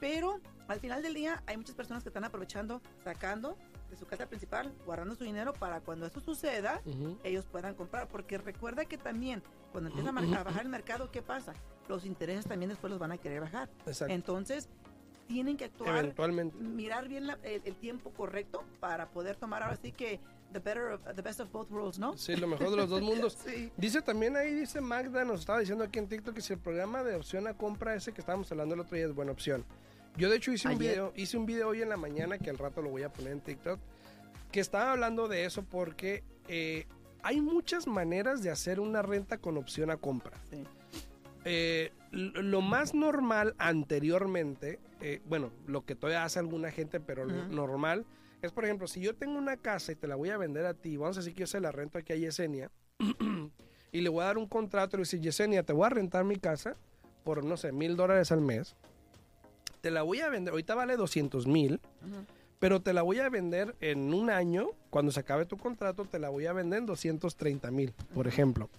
pero 0.00 0.40
al 0.68 0.80
final 0.80 1.02
del 1.02 1.14
día 1.14 1.42
hay 1.46 1.56
muchas 1.56 1.74
personas 1.74 2.02
que 2.04 2.08
están 2.10 2.24
aprovechando, 2.24 2.80
sacando 3.04 3.56
de 3.92 3.98
su 3.98 4.06
casa 4.06 4.26
principal, 4.26 4.72
guardando 4.86 5.14
su 5.14 5.22
dinero 5.22 5.52
para 5.52 5.80
cuando 5.80 6.06
esto 6.06 6.18
suceda, 6.20 6.80
ellos 7.24 7.44
puedan 7.46 7.74
comprar. 7.74 8.08
Porque 8.08 8.38
recuerda 8.38 8.86
que 8.86 8.96
también 8.96 9.42
cuando 9.70 9.90
empieza 9.90 10.10
a, 10.10 10.40
a 10.40 10.44
bajar 10.44 10.62
el 10.62 10.68
mercado, 10.70 11.10
¿qué 11.10 11.20
pasa? 11.22 11.52
Los 11.88 12.06
intereses 12.06 12.46
también 12.46 12.70
después 12.70 12.90
los 12.90 12.98
van 12.98 13.12
a 13.12 13.18
querer 13.18 13.40
bajar. 13.42 13.68
Exacto. 13.86 14.14
Entonces, 14.14 14.68
tienen 15.28 15.56
que 15.58 15.66
actuar, 15.66 15.98
Eventualmente. 15.98 16.56
mirar 16.56 17.06
bien 17.06 17.26
la- 17.26 17.38
el, 17.42 17.60
el 17.64 17.76
tiempo 17.76 18.10
correcto 18.12 18.64
para 18.80 19.10
poder 19.10 19.36
tomar 19.36 19.62
ahora 19.62 19.76
sí 19.76 19.92
que 19.92 20.18
the 20.52 20.58
better 20.58 20.84
of- 20.92 21.14
the 21.14 21.22
best 21.22 21.40
of 21.40 21.50
both 21.52 21.70
worlds, 21.70 21.98
¿no? 21.98 22.16
Sí, 22.16 22.34
lo 22.36 22.46
mejor 22.46 22.70
de 22.70 22.76
los 22.76 22.88
dos 22.88 23.02
mundos. 23.02 23.38
Sí. 23.46 23.70
Dice 23.76 24.00
también 24.00 24.36
ahí, 24.36 24.54
dice 24.54 24.80
Magda, 24.80 25.24
nos 25.24 25.40
estaba 25.40 25.58
diciendo 25.60 25.84
aquí 25.84 25.98
en 25.98 26.08
TikTok 26.08 26.34
que 26.34 26.40
si 26.40 26.54
el 26.54 26.58
programa 26.58 27.02
de 27.02 27.14
opción 27.16 27.46
a 27.46 27.54
compra 27.54 27.94
ese 27.94 28.12
que 28.12 28.20
estábamos 28.22 28.50
hablando 28.52 28.74
el 28.74 28.80
otro 28.80 28.96
día 28.96 29.04
es 29.06 29.14
buena 29.14 29.32
opción. 29.32 29.64
Yo 30.16 30.28
de 30.28 30.36
hecho 30.36 30.52
hice 30.52 30.68
un 30.68 30.78
video, 30.78 31.12
hice 31.16 31.36
un 31.36 31.46
video 31.46 31.68
hoy 31.68 31.82
en 31.82 31.88
la 31.88 31.96
mañana 31.96 32.38
que 32.38 32.50
al 32.50 32.58
rato 32.58 32.82
lo 32.82 32.90
voy 32.90 33.02
a 33.02 33.12
poner 33.12 33.32
en 33.32 33.40
TikTok, 33.40 33.80
que 34.50 34.60
estaba 34.60 34.92
hablando 34.92 35.28
de 35.28 35.44
eso 35.44 35.62
porque 35.62 36.22
eh, 36.48 36.86
hay 37.22 37.40
muchas 37.40 37.86
maneras 37.86 38.42
de 38.42 38.50
hacer 38.50 38.80
una 38.80 39.02
renta 39.02 39.38
con 39.38 39.56
opción 39.56 39.90
a 39.90 39.96
compra. 39.96 40.36
Sí. 40.50 40.64
Eh, 41.44 41.92
lo 42.12 42.60
más 42.60 42.94
normal 42.94 43.54
anteriormente, 43.58 44.78
eh, 45.00 45.20
bueno, 45.24 45.50
lo 45.66 45.84
que 45.84 45.94
todavía 45.94 46.24
hace 46.24 46.38
alguna 46.38 46.70
gente, 46.70 47.00
pero 47.00 47.24
lo 47.24 47.46
normal, 47.48 48.04
es 48.42 48.52
por 48.52 48.64
ejemplo, 48.64 48.86
si 48.86 49.00
yo 49.00 49.14
tengo 49.14 49.38
una 49.38 49.56
casa 49.56 49.92
y 49.92 49.96
te 49.96 50.06
la 50.06 50.14
voy 50.14 50.30
a 50.30 50.36
vender 50.36 50.66
a 50.66 50.74
ti, 50.74 50.96
vamos 50.96 51.16
a 51.16 51.20
decir 51.20 51.34
que 51.34 51.40
yo 51.40 51.46
se 51.46 51.60
la 51.60 51.72
rento 51.72 51.98
aquí 51.98 52.12
a 52.12 52.16
Yesenia, 52.16 52.70
y 53.92 54.00
le 54.00 54.08
voy 54.08 54.22
a 54.22 54.26
dar 54.26 54.38
un 54.38 54.46
contrato 54.46 54.96
y 54.96 54.98
le 54.98 55.02
decir, 55.02 55.20
Yesenia, 55.20 55.62
te 55.62 55.72
voy 55.72 55.86
a 55.86 55.90
rentar 55.90 56.24
mi 56.24 56.36
casa 56.36 56.76
por, 57.24 57.44
no 57.44 57.56
sé, 57.56 57.72
mil 57.72 57.96
dólares 57.96 58.30
al 58.30 58.40
mes, 58.40 58.76
te 59.82 59.90
la 59.90 60.02
voy 60.02 60.20
a 60.20 60.30
vender, 60.30 60.52
ahorita 60.52 60.74
vale 60.74 60.96
200 60.96 61.46
mil, 61.46 61.80
pero 62.58 62.80
te 62.80 62.92
la 62.92 63.02
voy 63.02 63.18
a 63.18 63.28
vender 63.28 63.74
en 63.80 64.14
un 64.14 64.30
año, 64.30 64.68
cuando 64.88 65.10
se 65.12 65.20
acabe 65.20 65.44
tu 65.44 65.58
contrato, 65.58 66.04
te 66.04 66.18
la 66.20 66.30
voy 66.30 66.46
a 66.46 66.52
vender 66.52 66.78
en 66.78 66.86
230 66.86 67.70
mil, 67.72 67.92
por 68.14 68.26
ejemplo. 68.28 68.70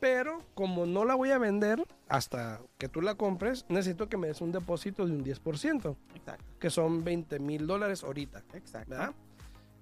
Pero 0.00 0.42
como 0.54 0.86
no 0.86 1.04
la 1.04 1.14
voy 1.16 1.30
a 1.30 1.38
vender 1.38 1.82
hasta 2.08 2.60
que 2.76 2.88
tú 2.88 3.00
la 3.00 3.16
compres, 3.16 3.64
necesito 3.68 4.08
que 4.08 4.16
me 4.18 4.28
des 4.28 4.40
un 4.42 4.52
depósito 4.52 5.06
de 5.06 5.12
un 5.12 5.24
10%, 5.24 5.96
Exacto. 6.14 6.44
que 6.60 6.70
son 6.70 7.02
20 7.02 7.38
mil 7.40 7.66
dólares 7.66 8.04
ahorita, 8.04 8.44
Exacto. 8.52 8.90
¿verdad? 8.90 9.12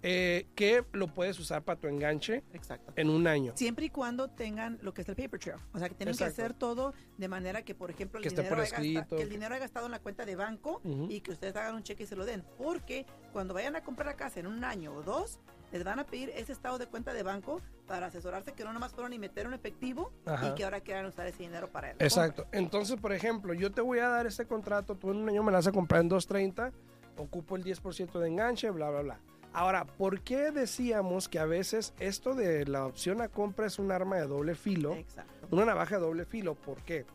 Eh, 0.08 0.46
que 0.54 0.84
lo 0.92 1.08
puedes 1.08 1.36
usar 1.40 1.64
para 1.64 1.80
tu 1.80 1.88
enganche 1.88 2.44
Exacto. 2.52 2.92
en 2.94 3.10
un 3.10 3.26
año. 3.26 3.52
Siempre 3.56 3.86
y 3.86 3.90
cuando 3.90 4.28
tengan 4.28 4.78
lo 4.80 4.94
que 4.94 5.02
es 5.02 5.08
el 5.08 5.16
paper 5.16 5.40
trail. 5.40 5.58
O 5.74 5.80
sea, 5.80 5.88
que 5.88 5.96
tienen 5.96 6.12
Exacto. 6.14 6.36
que 6.36 6.42
hacer 6.42 6.54
todo 6.54 6.94
de 7.18 7.26
manera 7.26 7.62
que, 7.62 7.74
por 7.74 7.90
ejemplo, 7.90 8.18
el, 8.18 8.22
Que 8.22 8.28
esté 8.28 8.42
dinero, 8.42 8.54
por 8.56 8.62
haya 8.64 8.70
gasta- 8.70 8.82
escrito. 8.86 9.16
que 9.16 9.22
el 9.22 9.28
dinero 9.28 9.54
haya 9.56 9.62
gastado 9.64 9.86
en 9.86 9.92
la 9.92 9.98
cuenta 9.98 10.24
de 10.24 10.36
banco 10.36 10.80
y 10.84 11.20
que 11.22 11.32
ustedes 11.32 11.56
hagan 11.56 11.74
un 11.74 11.82
cheque 11.82 12.04
y 12.04 12.06
se 12.06 12.14
lo 12.14 12.24
den. 12.24 12.44
Porque 12.56 13.04
cuando 13.32 13.52
vayan 13.52 13.74
a 13.74 13.82
comprar 13.82 14.06
la 14.06 14.14
casa 14.14 14.38
en 14.38 14.46
un 14.46 14.62
año 14.62 14.92
o 14.94 15.02
dos, 15.02 15.40
les 15.72 15.82
van 15.82 15.98
a 15.98 16.04
pedir 16.06 16.30
ese 16.36 16.52
estado 16.52 16.78
de 16.78 16.86
cuenta 16.86 17.12
de 17.12 17.24
banco 17.24 17.60
para 17.88 18.06
asesorarse 18.06 18.52
que 18.52 18.62
no 18.62 18.72
nomás 18.72 18.92
fueron 18.92 19.12
y 19.12 19.18
meter 19.18 19.48
un 19.48 19.54
efectivo 19.54 20.12
Ajá. 20.24 20.50
y 20.50 20.54
que 20.54 20.62
ahora 20.62 20.80
quieran 20.82 21.06
usar 21.06 21.26
ese 21.26 21.38
dinero 21.42 21.72
para 21.72 21.90
él. 21.90 21.96
Exacto. 21.98 22.46
Entonces, 22.52 22.94
por 23.00 23.12
ejemplo, 23.12 23.54
yo 23.54 23.72
te 23.72 23.80
voy 23.80 23.98
a 23.98 24.08
dar 24.08 24.28
este 24.28 24.46
contrato, 24.46 24.94
tú 24.94 25.10
en 25.10 25.16
un 25.16 25.28
año 25.28 25.42
me 25.42 25.50
la 25.50 25.58
vas 25.58 25.66
a 25.66 25.72
comprar 25.72 26.00
en 26.02 26.08
2.30, 26.10 26.70
ocupo 27.16 27.56
el 27.56 27.64
10% 27.64 28.20
de 28.20 28.28
enganche, 28.28 28.70
bla, 28.70 28.88
bla, 28.90 29.02
bla. 29.02 29.20
Ahora, 29.56 29.86
¿por 29.86 30.20
qué 30.20 30.50
decíamos 30.50 31.30
que 31.30 31.38
a 31.38 31.46
veces 31.46 31.94
esto 31.98 32.34
de 32.34 32.66
la 32.66 32.84
opción 32.84 33.22
a 33.22 33.28
compra 33.28 33.64
es 33.64 33.78
un 33.78 33.90
arma 33.90 34.16
de 34.16 34.26
doble 34.26 34.54
filo? 34.54 34.92
Exacto. 34.92 35.46
Una 35.50 35.64
navaja 35.64 35.94
de 35.94 36.02
doble 36.02 36.26
filo, 36.26 36.54
¿por 36.54 36.82
qué? 36.82 37.06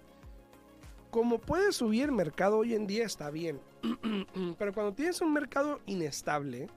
Como 1.11 1.37
puede 1.37 1.71
subir 1.71 2.05
el 2.05 2.13
mercado 2.13 2.57
hoy 2.57 2.73
en 2.73 2.87
día 2.87 3.05
está 3.05 3.29
bien, 3.29 3.59
pero 4.57 4.73
cuando 4.73 4.91
tienes 4.91 5.21
un 5.21 5.31
mercado 5.31 5.81
inestable, 5.85 6.67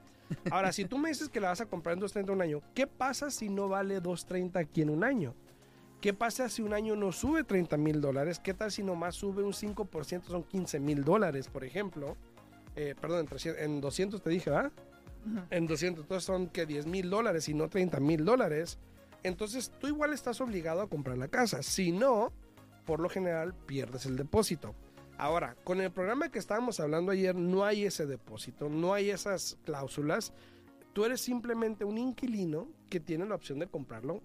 ahora 0.51 0.71
si 0.71 0.85
tú 0.85 0.99
me 0.99 1.09
dices 1.09 1.29
que 1.29 1.39
la 1.39 1.49
vas 1.49 1.61
a 1.61 1.65
comprar 1.65 1.97
en 1.97 2.03
2.30 2.03 2.29
un 2.29 2.43
año, 2.43 2.61
¿qué 2.75 2.85
pasa 2.85 3.31
si 3.31 3.49
no 3.49 3.67
vale 3.67 4.03
2.30 4.03 4.57
aquí 4.57 4.83
en 4.83 4.91
un 4.91 5.03
año? 5.03 5.33
¿Qué 5.99 6.13
pasa 6.13 6.47
si 6.47 6.61
un 6.61 6.75
año 6.75 6.95
no 6.95 7.11
sube 7.11 7.43
30 7.43 7.75
mil 7.77 8.01
dólares? 8.01 8.37
¿Qué 8.37 8.53
tal 8.53 8.71
si 8.71 8.83
nomás 8.83 9.15
sube 9.15 9.41
un 9.41 9.53
5%, 9.53 10.25
son 10.25 10.43
15 10.43 10.79
mil 10.79 11.03
dólares, 11.03 11.47
por 11.47 11.63
ejemplo? 11.63 12.15
Eh, 12.75 12.93
perdón, 13.01 13.21
en, 13.21 13.25
300 13.25 13.63
en 13.63 13.81
200 13.81 14.21
te 14.21 14.29
dije, 14.29 14.51
¿verdad? 14.51 14.71
En 15.49 15.67
200, 15.67 16.03
entonces 16.03 16.25
son 16.25 16.47
que 16.47 16.65
10 16.65 16.85
mil 16.85 17.09
dólares 17.09 17.49
y 17.49 17.53
no 17.53 17.67
30 17.67 17.99
mil 17.99 18.25
dólares. 18.25 18.77
Entonces 19.23 19.71
tú 19.79 19.87
igual 19.87 20.13
estás 20.13 20.39
obligado 20.41 20.81
a 20.81 20.89
comprar 20.89 21.17
la 21.17 21.27
casa. 21.27 21.63
Si 21.63 21.91
no, 21.91 22.31
por 22.85 22.99
lo 22.99 23.09
general 23.09 23.53
pierdes 23.53 24.05
el 24.05 24.17
depósito. 24.17 24.75
Ahora, 25.17 25.55
con 25.63 25.81
el 25.81 25.91
programa 25.91 26.29
que 26.29 26.39
estábamos 26.39 26.79
hablando 26.79 27.11
ayer, 27.11 27.35
no 27.35 27.63
hay 27.63 27.85
ese 27.85 28.05
depósito, 28.05 28.69
no 28.69 28.93
hay 28.93 29.09
esas 29.09 29.57
cláusulas. 29.63 30.33
Tú 30.93 31.05
eres 31.05 31.21
simplemente 31.21 31.85
un 31.85 31.97
inquilino 31.97 32.67
que 32.89 32.99
tiene 32.99 33.25
la 33.25 33.35
opción 33.35 33.59
de 33.59 33.67
comprarlo 33.67 34.21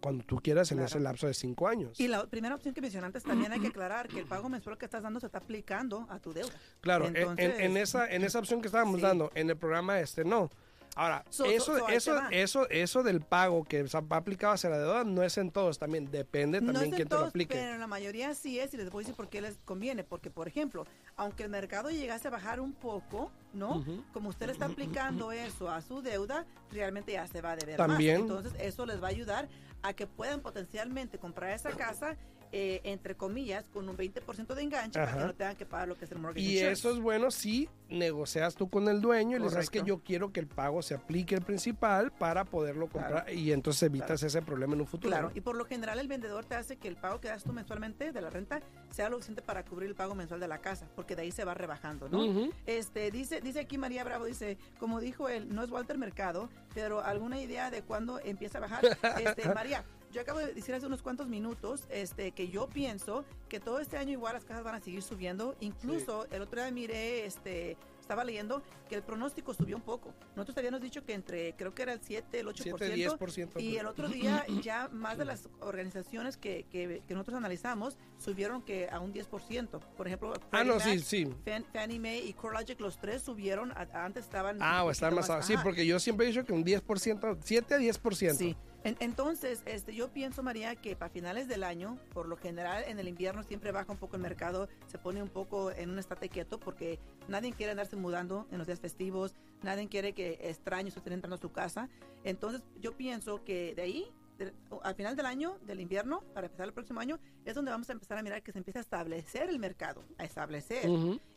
cuando 0.00 0.24
tú 0.24 0.36
quieras 0.42 0.70
en 0.72 0.78
Claro. 0.78 0.86
ese 0.88 1.00
lapso 1.00 1.26
de 1.26 1.34
cinco 1.34 1.68
años. 1.68 1.98
Y 2.00 2.08
la 2.08 2.26
primera 2.26 2.54
opción 2.54 2.74
que 2.74 2.80
mencionaste 2.80 3.20
también 3.20 3.52
hay 3.52 3.60
que 3.60 3.66
aclarar 3.74 4.08
que 4.08 4.20
el 4.20 4.26
pago 4.26 4.48
mensual 4.48 4.78
que 4.78 4.86
estás 4.86 5.02
dando 5.02 5.20
se 5.20 5.26
está 5.26 5.38
aplicando 5.38 6.06
a 6.10 6.18
tu 6.18 6.32
deuda. 6.32 6.52
Claro, 6.80 7.06
en- 7.06 7.16
en, 7.16 7.22
Entonces- 7.22 7.60
en 7.60 7.76
esa, 7.76 8.10
en 8.10 8.24
esa 8.24 8.38
opción 8.38 8.60
que 8.60 8.68
estábamos 8.68 8.96
Sí. 8.96 9.02
dando, 9.02 9.30
en 9.34 9.50
el 9.50 9.56
programa 9.56 10.00
este, 10.00 10.24
no. 10.24 10.50
Ahora, 10.96 11.24
So- 11.30 11.44
so- 11.44 11.50
eso, 11.50 11.78
so 11.78 11.88
eso, 11.88 12.20
eso, 12.32 12.68
eso 12.68 13.02
del 13.04 13.20
pago 13.20 13.62
que 13.62 13.86
se 13.86 14.00
va 14.00 14.16
aplicado 14.16 14.54
hacia 14.54 14.70
la 14.70 14.78
deuda 14.78 15.04
no 15.04 15.22
es 15.22 15.38
en 15.38 15.52
todos 15.52 15.78
también, 15.78 16.10
depende 16.10 16.60
No 16.60 16.72
también 16.72 16.92
quién 16.92 17.06
te 17.08 17.14
lo 17.14 17.26
aplique. 17.26 17.54
pero 17.54 17.74
en 17.74 17.80
la 17.80 17.86
mayoría 17.86 18.34
sí 18.34 18.58
es 18.58 18.74
y 18.74 18.76
les 18.76 18.90
voy 18.90 19.02
a 19.02 19.02
decir 19.04 19.14
por 19.14 19.28
qué 19.28 19.40
les 19.40 19.56
conviene. 19.64 20.02
Porque, 20.02 20.30
por 20.32 20.48
ejemplo, 20.48 20.84
aunque 21.16 21.44
el 21.44 21.48
mercado 21.48 21.90
llegase 21.90 22.26
a 22.26 22.32
bajar 22.32 22.58
un 22.58 22.72
poco, 22.72 23.30
¿no? 23.54 23.84
Como 24.12 24.30
usted 24.30 24.46
le 24.46 24.52
está 24.52 24.64
aplicando 24.66 25.30
eso 25.30 25.70
a 25.70 25.80
su 25.80 26.02
deuda, 26.02 26.44
realmente 26.72 27.12
ya 27.12 27.24
se 27.28 27.40
va 27.40 27.52
a 27.52 27.56
deber 27.56 27.76
También. 27.76 28.22
más. 28.22 28.28
Entonces, 28.28 28.52
eso 28.60 28.84
les 28.84 29.00
va 29.00 29.06
a 29.06 29.10
ayudar 29.10 29.48
a 29.82 29.92
que 29.92 30.06
puedan 30.06 30.40
potencialmente 30.40 31.18
comprar 31.18 31.50
esa 31.50 31.70
casa, 31.70 32.16
eh, 32.52 32.80
entre 32.84 33.14
comillas, 33.14 33.64
con 33.72 33.88
un 33.88 33.96
20% 33.96 34.54
de 34.54 34.62
enganche 34.62 34.98
para 34.98 35.12
que 35.12 35.24
no 35.24 35.34
tengan 35.34 35.56
que 35.56 35.66
pagar 35.66 35.88
lo 35.88 35.96
que 35.96 36.04
es 36.04 36.10
el 36.12 36.18
mortgage 36.18 36.40
Y 36.44 36.52
insurance. 36.52 36.72
eso 36.72 36.90
es 36.92 37.00
bueno 37.00 37.30
si 37.30 37.68
negocias 37.88 38.54
tú 38.54 38.68
con 38.68 38.88
el 38.88 39.00
dueño 39.00 39.36
y 39.36 39.40
le 39.40 39.46
dices 39.46 39.70
que 39.70 39.82
yo 39.84 39.98
quiero 39.98 40.32
que 40.32 40.40
el 40.40 40.46
pago 40.46 40.82
se 40.82 40.94
aplique 40.94 41.34
el 41.34 41.42
principal 41.42 42.12
para 42.12 42.44
poderlo 42.44 42.88
comprar 42.88 43.32
y 43.32 43.52
entonces 43.52 43.84
evitas 43.84 44.22
ese 44.22 44.42
problema 44.42 44.74
en 44.74 44.80
un 44.80 44.86
futuro. 44.86 45.10
Claro, 45.10 45.32
y 45.34 45.40
por 45.40 45.56
lo 45.56 45.64
general 45.64 45.98
el 45.98 46.08
vendedor 46.08 46.44
te 46.44 46.54
hace 46.54 46.76
que 46.76 46.88
el 46.88 46.96
pago 46.96 47.20
que 47.20 47.28
das 47.28 47.44
tú 47.44 47.52
mensualmente 47.52 48.12
de 48.12 48.20
la 48.20 48.30
renta 48.30 48.60
sea 48.90 49.08
lo 49.08 49.16
suficiente 49.16 49.42
para 49.42 49.64
cubrir 49.64 49.88
el 49.88 49.94
pago 49.94 50.14
mensual 50.14 50.40
de 50.40 50.48
la 50.48 50.58
casa, 50.60 50.88
porque 50.96 51.16
de 51.16 51.22
ahí 51.22 51.32
se 51.32 51.44
va 51.44 51.54
rebajando, 51.54 52.08
¿no? 52.08 52.50
Este, 52.66 53.10
dice, 53.10 53.40
dice 53.40 53.60
aquí 53.60 53.78
María 53.78 54.04
Bravo, 54.04 54.24
dice, 54.24 54.58
como 54.78 55.00
dijo 55.00 55.28
él, 55.28 55.54
no 55.54 55.62
es 55.62 55.70
Walter 55.70 55.98
Mercado, 55.98 56.48
pero 56.74 57.00
alguna 57.02 57.40
idea 57.40 57.70
de 57.70 57.82
cuándo 57.82 58.20
empieza 58.20 58.58
a 58.58 58.60
bajar. 58.62 58.80
Este, 59.20 59.48
María, 59.52 59.84
yo 60.12 60.20
acabo 60.20 60.38
de 60.40 60.52
decir 60.54 60.74
hace 60.74 60.86
unos 60.86 61.02
cuantos 61.02 61.28
minutos, 61.28 61.84
este, 61.90 62.32
que 62.32 62.48
yo 62.48 62.68
pienso 62.68 63.24
que 63.48 63.60
todo 63.60 63.78
este 63.80 63.96
año 63.96 64.12
igual 64.12 64.34
las 64.34 64.44
casas 64.44 64.64
van 64.64 64.74
a 64.74 64.80
seguir 64.80 65.02
subiendo. 65.02 65.56
Incluso 65.60 66.26
el 66.30 66.42
otro 66.42 66.60
día 66.62 66.70
miré, 66.72 67.24
este, 67.26 67.76
estaba 68.00 68.24
leyendo 68.24 68.62
que 68.88 68.96
el 68.96 69.02
pronóstico 69.02 69.54
subió 69.54 69.76
un 69.76 69.82
poco. 69.82 70.12
Nosotros 70.34 70.58
habíamos 70.58 70.80
dicho 70.80 71.04
que 71.04 71.14
entre, 71.14 71.54
creo 71.54 71.72
que 71.74 71.82
era 71.82 71.92
el 71.92 72.00
7, 72.02 72.40
el 72.40 72.46
8%. 72.48 72.54
7, 72.76 72.94
10%. 72.96 73.60
Y 73.62 73.76
el 73.76 73.86
otro 73.86 74.08
día 74.08 74.44
ya 74.62 74.88
más 74.88 75.16
de 75.18 75.24
las 75.24 75.48
organizaciones 75.60 76.36
que, 76.36 76.64
que, 76.70 77.02
que 77.06 77.14
nosotros 77.14 77.36
analizamos 77.38 77.96
subieron 78.18 78.62
que 78.62 78.88
a 78.90 78.98
un 78.98 79.12
10%. 79.14 79.78
Por 79.96 80.06
ejemplo, 80.08 80.32
Ah, 80.50 80.64
no, 80.64 80.80
sí, 80.80 80.98
sí. 80.98 81.32
Fan- 81.44 81.64
Fannie 81.72 82.00
Mae 82.00 82.18
y 82.18 82.32
CoreLogic, 82.32 82.80
los 82.80 82.98
tres 82.98 83.22
subieron, 83.22 83.70
a- 83.72 84.04
antes 84.04 84.24
estaban... 84.24 84.58
Ah, 84.60 84.82
o 84.82 84.88
poquito 84.88 85.10
más 85.12 85.30
abajo. 85.30 85.46
Sí, 85.46 85.54
porque 85.62 85.86
yo 85.86 86.00
siempre 86.00 86.26
he 86.26 86.30
dicho 86.30 86.44
que 86.44 86.52
un 86.52 86.64
10%, 86.64 87.38
7 87.42 87.74
a 87.74 87.78
10%. 87.78 88.34
Sí. 88.34 88.56
En- 88.82 88.96
entonces, 89.00 89.62
este, 89.66 89.94
yo 89.94 90.08
pienso, 90.08 90.42
María, 90.42 90.74
que 90.74 90.96
para 90.96 91.10
finales 91.10 91.48
del 91.48 91.64
año, 91.64 91.98
por 92.14 92.26
lo 92.26 92.36
general 92.36 92.82
en 92.86 92.98
el 92.98 93.08
invierno 93.08 93.42
siempre 93.42 93.72
baja 93.72 93.92
un 93.92 93.98
poco 93.98 94.16
el 94.16 94.22
mercado, 94.22 94.68
se 94.86 94.96
pone 94.98 95.22
un 95.22 95.28
poco 95.28 95.70
en 95.70 95.90
un 95.90 95.98
estate 95.98 96.28
quieto 96.30 96.58
porque 96.58 96.98
nadie 97.28 97.52
quiere 97.52 97.72
andarse 97.72 97.96
mudando 97.96 98.46
en 98.50 98.58
los 98.58 98.66
días 98.66 98.80
festivos, 98.80 99.34
nadie 99.62 99.86
quiere 99.88 100.14
que 100.14 100.38
extraños 100.42 100.96
estén 100.96 101.12
entrando 101.12 101.36
a 101.36 101.38
su 101.40 101.52
casa. 101.52 101.88
Entonces, 102.24 102.62
yo 102.80 102.96
pienso 102.96 103.44
que 103.44 103.74
de 103.74 103.82
ahí, 103.82 104.06
de- 104.38 104.54
al 104.82 104.94
final 104.94 105.14
del 105.14 105.26
año, 105.26 105.58
del 105.66 105.80
invierno, 105.80 106.22
para 106.32 106.46
empezar 106.46 106.66
el 106.66 106.72
próximo 106.72 107.00
año, 107.00 107.18
es 107.44 107.54
donde 107.54 107.70
vamos 107.72 107.90
a 107.90 107.92
empezar 107.92 108.16
a 108.16 108.22
mirar 108.22 108.42
que 108.42 108.52
se 108.52 108.58
empieza 108.58 108.78
a 108.78 108.82
establecer 108.82 109.50
el 109.50 109.58
mercado, 109.58 110.02
a 110.16 110.24
establecer. 110.24 110.86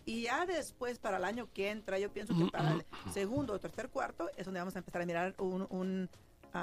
Y 0.06 0.22
ya 0.24 0.46
después, 0.46 0.98
para 1.00 1.18
el 1.18 1.26
año 1.26 1.52
que 1.52 1.70
entra, 1.72 2.00
yo 2.00 2.10
pienso 2.14 2.34
que 2.38 2.46
para 2.52 2.72
el 2.76 2.86
segundo 3.14 3.52
o 3.52 3.60
tercer 3.60 3.90
cuarto 3.90 4.30
es 4.38 4.46
donde 4.46 4.62
vamos 4.62 4.78
a 4.78 4.80
empezar 4.80 5.02
a 5.02 5.06
mirar 5.06 5.36
un, 5.40 5.68
un 5.70 6.10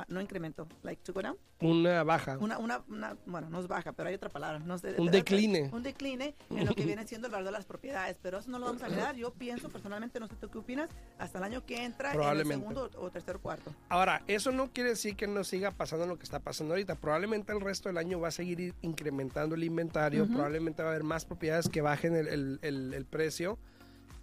no 0.08 0.20
incremento, 0.20 0.66
like 0.82 1.02
to 1.02 1.12
go 1.12 1.20
down. 1.20 1.36
Una 1.60 2.04
baja. 2.04 2.38
Una, 2.38 2.58
una, 2.58 2.82
una- 2.88 3.16
bueno, 3.26 3.50
no 3.50 3.58
es 3.60 3.66
baja, 3.66 3.92
pero 3.92 4.08
hay 4.08 4.14
otra 4.14 4.28
palabra. 4.30 4.58
No 4.60 4.78
sé, 4.78 4.94
Un 4.98 5.10
decline. 5.10 5.68
Un 5.72 5.82
decline 5.82 6.34
en 6.50 6.64
lo 6.66 6.74
que 6.74 6.84
viene 6.86 7.06
siendo 7.06 7.26
el 7.26 7.32
valor 7.32 7.46
de 7.46 7.52
las 7.52 7.66
propiedades, 7.66 8.16
pero 8.22 8.38
eso 8.38 8.50
no 8.50 8.58
lo 8.58 8.66
vamos 8.66 8.82
a 8.82 8.88
mirar. 8.88 9.16
Yo 9.16 9.32
pienso 9.32 9.68
personalmente, 9.68 10.20
no 10.20 10.28
sé 10.28 10.36
tú 10.36 10.48
qué 10.48 10.58
opinas, 10.58 10.88
hasta 11.18 11.38
el 11.38 11.44
año 11.44 11.66
que 11.66 11.84
entra, 11.84 12.08
en 12.10 12.12
el 12.14 12.18
Probablemente. 12.18 12.66
segundo 12.66 12.90
o 12.98 13.10
tercer 13.10 13.38
cuarto. 13.38 13.74
Ahora, 13.88 14.22
eso 14.28 14.52
no 14.52 14.70
quiere 14.72 14.90
decir 14.90 15.16
que 15.16 15.26
no 15.26 15.42
siga 15.44 15.72
pasando 15.72 16.06
lo 16.06 16.16
que 16.18 16.24
está 16.24 16.38
pasando 16.38 16.74
ahorita. 16.74 16.94
Probablemente 16.94 17.52
el 17.52 17.60
resto 17.60 17.88
del 17.88 17.98
año 17.98 18.20
va 18.20 18.28
a 18.28 18.32
seguir 18.32 18.60
ir 18.60 18.74
incrementando 18.82 19.54
el 19.54 19.64
inventario. 19.64 20.26
Probablemente 20.26 20.82
va 20.82 20.90
a 20.90 20.92
haber 20.92 21.04
más 21.04 21.24
propiedades 21.24 21.68
que 21.68 21.80
bajen 21.82 22.14
el, 22.14 22.28
el- 22.28 22.58
el- 22.62 22.94
el 22.94 23.04
precio. 23.06 23.58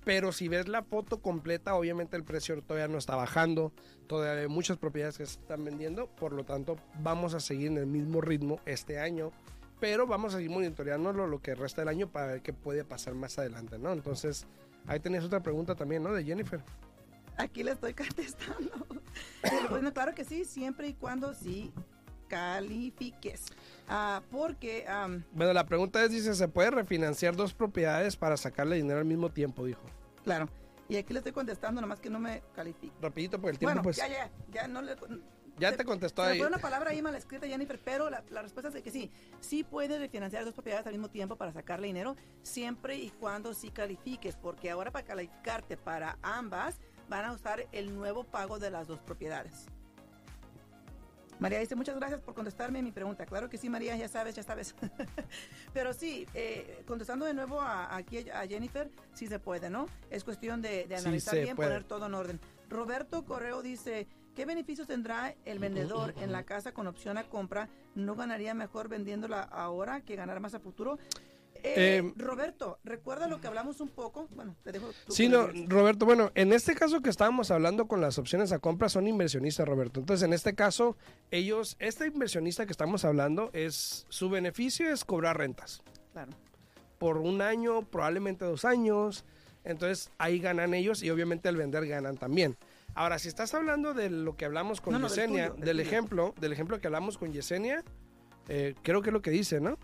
Pero 0.07 0.31
si 0.31 0.47
ves 0.47 0.69
la 0.69 0.83
foto 0.83 1.21
completa, 1.21 1.75
obviamente 1.75 2.15
el 2.15 2.23
precio 2.23 2.61
todavía 2.61 2.87
no 2.87 2.97
está 2.97 3.17
bajando. 3.17 3.73
Todavía 4.07 4.43
hay 4.43 4.47
muchas 4.47 4.77
propiedades 4.77 5.17
que 5.17 5.25
se 5.25 5.37
están 5.37 5.65
vendiendo. 5.65 6.07
Por 6.07 6.31
lo 6.31 6.45
tanto, 6.45 6.77
vamos 7.01 7.33
a 7.33 7.41
seguir 7.41 7.67
en 7.67 7.77
el 7.77 7.87
mismo 7.87 8.21
ritmo 8.21 8.61
este 8.65 9.01
año. 9.01 9.33
Pero 9.81 10.07
vamos 10.07 10.33
a 10.33 10.37
seguir 10.37 10.51
monitoreándolo 10.51 11.27
lo 11.27 11.41
que 11.41 11.55
resta 11.55 11.81
del 11.81 11.89
año 11.89 12.07
para 12.09 12.27
ver 12.27 12.41
qué 12.41 12.53
puede 12.53 12.85
pasar 12.85 13.15
más 13.15 13.37
adelante, 13.37 13.77
¿no? 13.79 13.91
Entonces, 13.91 14.47
ahí 14.85 15.01
tenías 15.01 15.25
otra 15.25 15.41
pregunta 15.41 15.75
también, 15.75 16.03
¿no? 16.03 16.13
De 16.13 16.23
Jennifer. 16.23 16.61
Aquí 17.35 17.65
le 17.65 17.71
estoy 17.71 17.93
contestando. 17.93 18.87
bueno, 19.69 19.91
claro 19.91 20.15
que 20.15 20.23
sí, 20.23 20.45
siempre 20.45 20.87
y 20.87 20.93
cuando 20.93 21.33
sí 21.33 21.73
califiques. 22.29 23.47
Ah, 23.89 24.21
porque 24.31 24.85
Bueno, 25.33 25.51
la 25.51 25.65
pregunta 25.65 26.01
es, 26.01 26.11
dice, 26.11 26.33
¿se 26.33 26.47
puede 26.47 26.71
refinanciar 26.71 27.35
dos 27.35 27.53
propiedades 27.53 28.15
para 28.15 28.37
sacarle 28.37 28.77
dinero 28.77 28.99
al 28.99 29.05
mismo 29.05 29.29
tiempo? 29.33 29.65
Dijo. 29.65 29.83
Claro. 30.27 30.49
Y 30.89 30.97
aquí 30.97 31.13
le 31.13 31.19
estoy 31.19 31.31
contestando, 31.31 31.79
nomás 31.79 32.01
que 32.01 32.09
no 32.09 32.19
me 32.19 32.43
califique. 32.53 32.93
Rapidito, 33.01 33.39
porque 33.39 33.51
el 33.53 33.59
tiempo, 33.59 33.71
Bueno, 33.75 33.81
pues, 33.83 33.95
ya, 33.95 34.09
ya, 34.09 34.29
ya, 34.51 34.61
ya 34.63 34.67
no 34.67 34.81
le... 34.81 34.95
te 34.95 35.85
contestó 35.85 36.23
Se 36.25 36.31
ahí. 36.31 36.37
fue 36.37 36.47
una 36.47 36.57
palabra 36.57 36.91
ahí 36.91 37.01
mal 37.01 37.15
escrita, 37.15 37.47
Jennifer, 37.47 37.79
pero 37.83 38.09
la, 38.09 38.23
la 38.29 38.41
respuesta 38.41 38.77
es 38.77 38.83
que 38.83 38.91
sí. 38.91 39.09
Sí 39.39 39.63
puedes 39.63 39.99
refinanciar 39.99 40.43
dos 40.43 40.53
propiedades 40.53 40.85
al 40.85 40.91
mismo 40.93 41.09
tiempo 41.09 41.37
para 41.37 41.53
sacarle 41.53 41.87
dinero, 41.87 42.17
siempre 42.41 42.97
y 42.97 43.09
cuando 43.09 43.53
sí 43.53 43.69
califiques, 43.71 44.35
porque 44.35 44.69
ahora 44.69 44.91
para 44.91 45.05
calificarte 45.05 45.77
para 45.77 46.17
ambas, 46.21 46.75
van 47.07 47.23
a 47.23 47.31
usar 47.31 47.65
el 47.71 47.95
nuevo 47.95 48.25
pago 48.25 48.59
de 48.59 48.69
las 48.69 48.87
dos 48.87 48.99
propiedades. 48.99 49.67
María 51.39 51.59
dice, 51.59 51.75
muchas 51.75 51.95
gracias 51.95 52.21
por 52.21 52.33
contestarme 52.33 52.81
mi 52.81 52.91
pregunta. 52.91 53.25
Claro 53.25 53.49
que 53.49 53.57
sí, 53.57 53.69
María, 53.69 53.95
ya 53.95 54.07
sabes, 54.07 54.35
ya 54.35 54.43
sabes. 54.43 54.75
Pero 55.73 55.93
sí, 55.93 56.25
eh, 56.33 56.83
contestando 56.87 57.25
de 57.25 57.33
nuevo 57.33 57.61
a, 57.61 57.95
aquí 57.95 58.29
a 58.29 58.47
Jennifer, 58.47 58.89
sí 59.13 59.27
se 59.27 59.39
puede, 59.39 59.69
¿no? 59.69 59.85
Es 60.09 60.23
cuestión 60.23 60.61
de, 60.61 60.87
analizar 60.97 61.35
bien, 61.35 61.55
puede. 61.55 61.69
poner 61.69 61.83
todo 61.83 62.07
en 62.07 62.13
orden. 62.15 62.39
Roberto 62.69 63.23
Correo 63.23 63.61
dice, 63.61 64.07
¿qué 64.35 64.45
beneficios 64.45 64.87
tendrá 64.87 65.35
el 65.45 65.59
vendedor 65.59 66.15
en 66.17 66.31
la 66.31 66.43
casa 66.43 66.73
con 66.73 66.87
opción 66.87 67.17
a 67.17 67.23
compra? 67.23 67.69
¿No 67.93 68.15
ganaría 68.15 68.53
mejor 68.53 68.89
vendiéndola 68.89 69.41
ahora 69.41 70.01
que 70.01 70.15
ganar 70.15 70.39
más 70.39 70.55
a 70.55 70.59
futuro? 70.59 70.97
Eh, 71.63 71.97
Eh, 72.03 72.13
Roberto, 72.17 72.79
¿recuerda 72.83 73.27
lo 73.27 73.39
que 73.41 73.47
hablamos 73.47 73.79
un 73.81 73.89
poco? 73.89 74.27
Bueno, 74.35 74.55
te 74.63 74.71
dejo. 74.71 74.89
Sí, 75.09 75.27
no. 75.29 75.47
Roberto, 75.67 76.05
bueno, 76.05 76.31
en 76.35 76.53
este 76.53 76.75
caso 76.75 77.01
que 77.01 77.09
estábamos 77.09 77.51
hablando 77.51 77.87
con 77.87 78.01
las 78.01 78.17
opciones 78.17 78.51
a 78.51 78.59
compra 78.59 78.89
son 78.89 79.07
inversionistas, 79.07 79.67
Roberto. 79.67 79.99
Entonces, 79.99 80.25
en 80.25 80.33
este 80.33 80.55
caso, 80.55 80.97
ellos, 81.31 81.75
este 81.79 82.07
inversionista 82.07 82.65
que 82.65 82.71
estamos 82.71 83.05
hablando, 83.05 83.49
es 83.53 84.05
su 84.09 84.29
beneficio 84.29 84.89
es 84.91 85.03
cobrar 85.05 85.37
rentas. 85.37 85.81
Claro. 86.13 86.31
Por 86.97 87.17
un 87.17 87.41
año, 87.41 87.81
probablemente 87.83 88.45
dos 88.45 88.65
años. 88.65 89.23
Entonces, 89.63 90.09
ahí 90.17 90.39
ganan 90.39 90.73
ellos 90.73 91.03
y 91.03 91.09
obviamente 91.09 91.49
al 91.49 91.57
vender 91.57 91.85
ganan 91.87 92.17
también. 92.17 92.55
Ahora, 92.95 93.19
si 93.19 93.27
estás 93.27 93.53
hablando 93.53 93.93
de 93.93 94.09
lo 94.09 94.35
que 94.35 94.45
hablamos 94.45 94.81
con 94.81 94.93
No, 94.93 94.99
no, 94.99 95.07
del 95.07 95.15
Yesenia, 95.15 95.49
tuyo, 95.51 95.65
del 95.65 95.79
ejemplo, 95.79 96.33
del 96.39 96.53
ejemplo 96.53 96.79
que 96.79 96.87
hablamos 96.87 97.17
con 97.19 97.31
Yesenia, 97.31 97.83
eh, 98.47 98.73
creo 98.81 99.01
que 99.03 99.09
es 99.09 99.13
lo 99.13 99.21
que 99.21 99.29
dice, 99.29 99.59
¿no? 99.59 99.77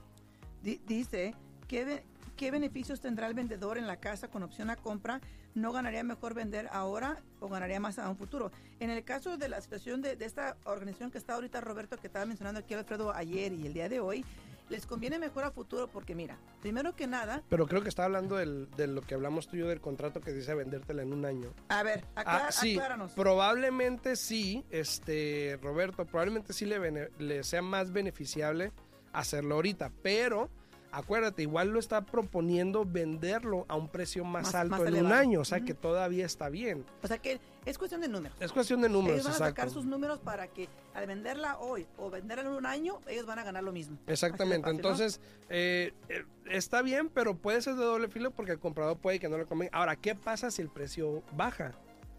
Di- 0.63 0.81
dice, 0.87 1.35
¿qué, 1.73 2.03
¿qué 2.37 2.51
beneficios 2.51 3.01
tendrá 3.01 3.25
el 3.25 3.33
vendedor 3.33 3.79
en 3.79 3.87
la 3.87 3.97
casa 3.97 4.27
con 4.27 4.43
opción 4.43 4.69
a 4.69 4.75
compra? 4.75 5.19
¿No 5.55 5.71
ganaría 5.71 6.03
mejor 6.03 6.35
vender 6.35 6.67
ahora 6.71 7.17
o 7.39 7.49
ganaría 7.49 7.79
más 7.79 7.97
a 7.97 8.07
un 8.09 8.15
futuro? 8.15 8.51
En 8.79 8.91
el 8.91 9.03
caso 9.03 9.37
de 9.37 9.49
la 9.49 9.59
situación 9.59 10.01
de, 10.03 10.15
de 10.15 10.25
esta 10.25 10.55
organización 10.65 11.09
que 11.09 11.17
está 11.17 11.33
ahorita, 11.33 11.61
Roberto, 11.61 11.97
que 11.97 12.05
estaba 12.07 12.25
mencionando 12.27 12.59
aquí 12.59 12.75
Alfredo 12.75 13.11
ayer 13.11 13.53
y 13.53 13.65
el 13.65 13.73
día 13.73 13.89
de 13.89 13.99
hoy, 13.99 14.23
les 14.69 14.85
conviene 14.85 15.17
mejor 15.17 15.43
a 15.45 15.51
futuro 15.51 15.87
porque 15.87 16.13
mira, 16.15 16.37
primero 16.61 16.95
que 16.95 17.07
nada, 17.07 17.41
Pero 17.49 17.65
creo 17.67 17.81
que 17.81 17.89
está 17.89 18.05
hablando 18.05 18.35
del- 18.37 18.69
de 18.77 18.85
lo 18.87 19.01
que 19.01 19.15
hablamos 19.15 19.47
tú 19.47 19.55
y 19.55 19.59
yo 19.59 19.67
del 19.67 19.81
contrato 19.81 20.21
que 20.21 20.31
dice 20.31 20.53
vendértela 20.53 21.01
en 21.01 21.11
un 21.11 21.25
año. 21.25 21.53
a 21.69 21.81
ver, 21.83 22.05
aclara- 22.15 22.47
Ah, 22.47 22.51
sí, 22.51 22.73
acláranos. 22.75 23.13
probablemente 23.13 24.15
sí, 24.15 24.63
este, 24.69 25.59
Roberto, 25.61 26.05
probablemente 26.05 26.53
sí 26.53 26.65
le, 26.65 26.77
bene- 26.79 27.09
le 27.17 27.43
sea 27.43 27.61
más 27.63 27.91
beneficiable 27.91 28.71
hacerlo 29.11 29.55
ahorita, 29.55 29.91
pero 30.01 30.49
acuérdate, 30.93 31.41
igual 31.41 31.69
lo 31.69 31.79
está 31.79 32.01
proponiendo 32.01 32.85
venderlo 32.85 33.65
a 33.67 33.75
un 33.75 33.89
precio 33.89 34.23
más, 34.23 34.43
Más- 34.47 34.55
alto 34.55 34.77
más 34.77 34.87
en 34.87 35.05
un 35.05 35.11
año, 35.11 35.41
o 35.41 35.45
sea 35.45 35.61
que 35.61 35.73
todavía 35.73 36.25
está 36.25 36.49
bien. 36.49 36.85
O 37.01 37.07
sea 37.07 37.17
que 37.17 37.39
es 37.65 37.77
cuestión 37.77 38.01
de 38.01 38.07
números. 38.07 38.37
Es 38.39 38.51
cuestión 38.51 38.81
de 38.81 38.89
números, 38.89 39.15
ellos 39.15 39.25
van 39.25 39.33
a 39.33 39.35
exacto. 39.37 39.61
sacar 39.61 39.69
sus 39.73 39.85
números 39.85 40.19
para 40.19 40.47
que 40.47 40.69
al 40.93 41.07
venderla 41.07 41.57
hoy 41.57 41.87
o 41.97 42.09
venderla 42.09 42.43
en 42.43 42.49
un 42.49 42.65
año, 42.65 42.99
ellos 43.07 43.25
van 43.25 43.39
a 43.39 43.43
ganar 43.43 43.63
lo 43.63 43.71
mismo. 43.71 43.97
Exactamente, 44.07 44.69
entonces 44.69 45.19
eh, 45.49 45.93
eh, 46.09 46.23
está 46.49 46.81
bien, 46.81 47.09
pero 47.09 47.35
puede 47.35 47.61
ser 47.61 47.75
de 47.75 47.83
doble 47.83 48.07
filo 48.07 48.31
porque 48.31 48.51
el 48.53 48.59
comprador 48.59 48.97
puede 48.97 49.19
que 49.19 49.29
no 49.29 49.37
le 49.37 49.45
convenga. 49.45 49.75
Ahora, 49.75 49.95
¿qué 49.95 50.15
pasa 50.15 50.51
si 50.51 50.61
el 50.61 50.69
precio 50.69 51.23
baja? 51.35 51.73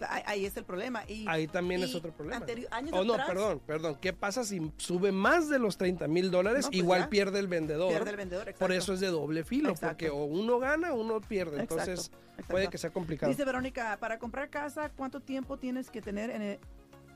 Ahí, 0.09 0.47
es 0.47 0.57
el 0.57 0.65
problema. 0.65 1.03
Y, 1.09 1.27
Ahí 1.29 1.47
también 1.47 1.83
es 1.83 1.95
otro 1.95 2.13
problema. 2.13 2.45
años 2.71 2.93
Oh, 2.95 3.05
no, 3.05 3.15
atrás, 3.15 3.29
perdón, 3.29 3.61
perdón. 3.67 3.99
¿Qué 4.01 4.13
pasa 4.13 4.45
si 4.45 4.61
sube 4.77 5.13
más 5.13 5.49
de 5.49 5.59
los 5.59 5.77
30 5.77 6.07
mil 6.09 6.31
dólares? 6.31 6.65
No, 6.67 6.71
pues 6.71 6.79
Igual 6.79 7.01
ya. 7.03 7.11
pierde 7.11 7.39
el 7.39 7.49
vendedor. 7.49 7.91
Pierde 7.91 8.11
el 8.11 8.17
vendedor, 8.17 8.45
Por 8.45 8.51
exacto. 8.73 8.75
eso 8.75 8.93
es 8.95 9.01
de 9.01 9.09
doble 9.09 9.45
filo, 9.45 9.71
Exacto. 9.71 9.89
porque 9.95 10.11
o 10.11 10.25
uno 10.25 10.59
gana 10.59 10.93
o 10.93 11.01
uno 11.01 11.21
pierde. 11.21 11.63
Exacto, 11.63 11.81
Entonces 11.91 12.11
puede 12.49 12.69
que 12.69 12.79
sea 12.79 12.91
complicado. 12.91 13.31
Dice 13.31 13.45
Verónica, 13.45 13.97
para 14.01 14.19
comprar 14.19 14.51
casa, 14.51 14.91
¿cuánto 14.97 15.21
tiempo 15.21 15.57
tienes 15.59 15.91
que 15.91 16.01
tener 16.03 16.31
en 16.31 16.43
el, 16.43 16.59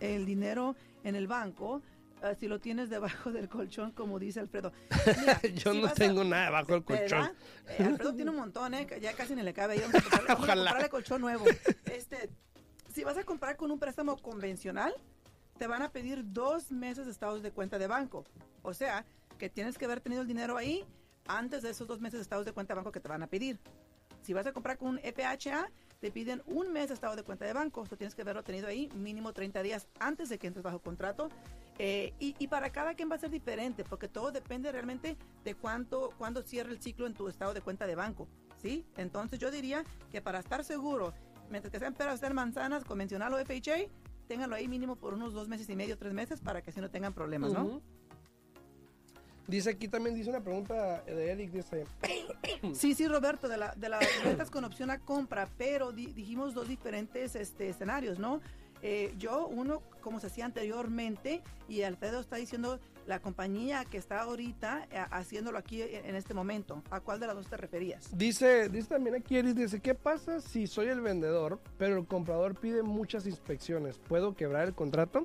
el 0.01 0.27
dinero 0.27 0.77
en 1.05 1.15
el 1.17 1.27
banco? 1.27 1.83
Ah, 2.21 2.35
si 2.35 2.49
lo 2.49 2.59
tienes 2.59 2.91
debajo 2.91 3.31
del 3.33 3.49
colchón, 3.49 3.93
como 3.93 4.19
dice 4.19 4.41
Alfredo. 4.41 4.73
Mira, 5.21 5.41
Yo 5.55 5.73
si 5.73 5.81
no 5.81 5.87
a- 5.87 5.93
tengo 5.95 6.25
nada 6.25 6.51
bajo 6.51 6.75
el 6.75 6.83
colchón. 6.83 7.31
Eh, 7.69 7.85
Alfredo 7.85 8.13
tiene 8.13 8.31
un 8.33 8.39
montón, 8.39 8.75
¿eh? 8.75 8.89
Ya 9.01 9.13
casi 9.13 9.37
ni 9.37 9.43
le 9.43 9.53
cabe. 9.55 9.75
ahí, 9.75 9.81
Vamos 9.81 9.95
a 9.99 10.01
comprarle, 10.03 10.27
vamos 10.27 10.41
a 10.41 10.43
Ojalá. 10.43 10.63
comprarle 10.71 10.89
colchón 10.91 11.21
nuevo. 11.21 11.45
Este, 11.85 12.29
si 12.99 13.05
vas 13.05 13.17
a 13.17 13.23
comprar 13.23 13.57
con 13.57 13.71
un 13.71 13.79
préstamo 13.79 14.17
convencional, 14.17 14.93
te 15.57 15.69
van 15.69 15.83
a 15.83 15.93
pedir 15.93 16.25
dos 16.33 16.73
meses 16.73 17.07
de 17.07 17.13
estados 17.13 17.45
de 17.45 17.53
cuenta 17.53 17.79
de 17.79 17.87
banco. 17.87 18.25
O 18.63 18.75
sea, 18.75 19.07
que 19.39 19.49
tienes 19.49 19.79
que 19.79 19.85
haber 19.85 20.01
tenido 20.01 20.23
el 20.23 20.27
dinero 20.27 20.57
ahí 20.57 20.85
antes 21.29 21.63
de 21.63 21.71
esos 21.71 21.87
dos 21.87 22.01
meses 22.01 22.19
de 22.19 22.23
estados 22.23 22.45
de 22.45 22.51
cuenta 22.51 22.75
de 22.75 22.79
banco 22.79 22.91
que 22.91 22.99
te 22.99 23.07
van 23.07 23.23
a 23.23 23.29
pedir. 23.29 23.61
Si 24.23 24.33
vas 24.33 24.49
a 24.49 24.53
comprar 24.53 24.79
con 24.79 24.89
un 24.89 25.01
EPHA, 25.05 25.71
te 26.01 26.11
piden 26.11 26.43
un 26.47 26.73
mes 26.73 26.89
de 26.89 26.95
estado 26.95 27.15
de 27.15 27.23
cuenta 27.23 27.45
de 27.45 27.53
banco. 27.53 27.85
Tú 27.89 27.97
tienes 27.97 28.17
que 28.17 28.23
haberlo 28.23 28.43
tenido 28.43 28.67
ahí 28.67 28.89
mínimo 28.97 29.33
30 29.33 29.63
días 29.63 29.87
antes 30.01 30.29
de 30.29 30.41
que 30.41 30.49
entres 30.49 30.65
bajo 30.65 30.81
contrato. 30.81 31.29
Eh, 31.79 32.15
y, 32.19 32.35
y 32.41 32.49
para 32.49 32.71
cada 32.71 32.95
quien 32.95 33.09
va 33.09 33.15
a 33.15 33.21
ser 33.21 33.31
diferente, 33.31 33.85
porque 33.85 34.09
todo 34.09 34.33
depende 34.33 34.73
realmente 34.73 35.17
de 35.45 35.55
cuánto, 35.55 36.11
cuándo 36.19 36.43
cierra 36.43 36.73
el 36.73 36.83
ciclo 36.83 37.07
en 37.07 37.15
tu 37.15 37.29
estado 37.29 37.55
de 37.55 37.61
cuenta 37.61 37.87
de 37.87 37.95
banco. 37.95 38.27
¿sí? 38.61 38.85
Entonces 38.97 39.39
yo 39.39 39.51
diría 39.51 39.85
que 40.11 40.21
para 40.21 40.41
estar 40.41 40.65
seguro, 40.65 41.15
mientras 41.51 41.71
que 41.73 41.79
sean 41.79 41.95
peras, 41.95 42.21
sean 42.21 42.35
manzanas, 42.35 42.85
convencional 42.85 43.33
o 43.35 43.39
FHA, 43.39 43.89
ténganlo 44.27 44.57
ahí 44.57 44.69
mínimo 44.69 44.97
por 44.97 45.15
unos 45.15 45.33
dos 45.33 45.49
meses 45.49 45.69
y 45.69 45.77
medio, 45.77 45.97
tres 45.99 46.13
meses, 46.13 46.41
para 46.41 46.63
que 46.63 46.71
así 46.71 46.81
no 46.81 46.91
tengan 46.91 47.13
problemas, 47.15 47.53
¿no? 47.53 47.81
Dice 49.47 49.71
aquí 49.71 49.89
también, 49.89 50.15
dice 50.15 50.29
una 50.29 50.43
pregunta 50.43 51.01
de 51.05 51.31
Eric, 51.31 51.51
dice, 51.51 51.85
Sí, 52.75 52.95
sí, 52.95 53.09
Roberto, 53.09 53.49
de, 53.49 53.57
la, 53.57 53.75
de 53.75 53.89
las 53.89 54.23
rentas 54.23 54.51
con 54.51 54.65
opción 54.65 54.91
a 54.91 54.99
compra, 54.99 55.49
pero 55.57 55.91
di- 55.91 56.13
dijimos 56.13 56.53
dos 56.53 56.69
diferentes 56.69 57.35
este, 57.35 57.71
escenarios, 57.71 58.19
¿no? 58.19 58.43
Eh, 58.83 59.15
yo, 59.17 59.47
uno, 59.47 59.83
como 60.03 60.21
se 60.21 60.27
hacía 60.27 60.45
anteriormente, 60.45 61.43
y 61.67 61.81
Alfredo 61.83 62.21
está 62.21 62.37
diciendo 62.37 62.79
la 63.09 63.21
compañía 63.21 63.87
que 63.87 63.97
está 63.97 64.21
ahorita 64.21 64.87
eh, 64.91 65.03
haciéndolo 65.11 65.57
aquí 65.57 65.81
en, 65.81 66.15
este 66.15 66.35
momento. 66.35 66.83
¿A 66.91 67.01
cuál 67.01 67.19
de 67.19 67.27
las 67.27 67.37
dos 67.37 67.47
te 67.47 67.57
referías? 67.57 68.17
dice, 68.17 68.69
dice 68.69 68.89
también 68.91 69.17
aquí 69.17 69.39
Eric, 69.39 69.55
dice, 69.55 69.81
¿qué 69.81 69.95
pasa 69.95 70.41
si 70.43 70.67
soy 70.67 70.89
el 70.89 71.01
vendedor, 71.01 71.59
pero 71.79 71.97
el 71.99 72.07
comprador 72.07 72.55
pide 72.55 72.83
muchas 72.83 73.27
inspecciones? 73.27 73.99
¿Puedo 73.99 74.37
quebrar 74.37 74.69
el 74.69 74.75
contrato? 74.75 75.25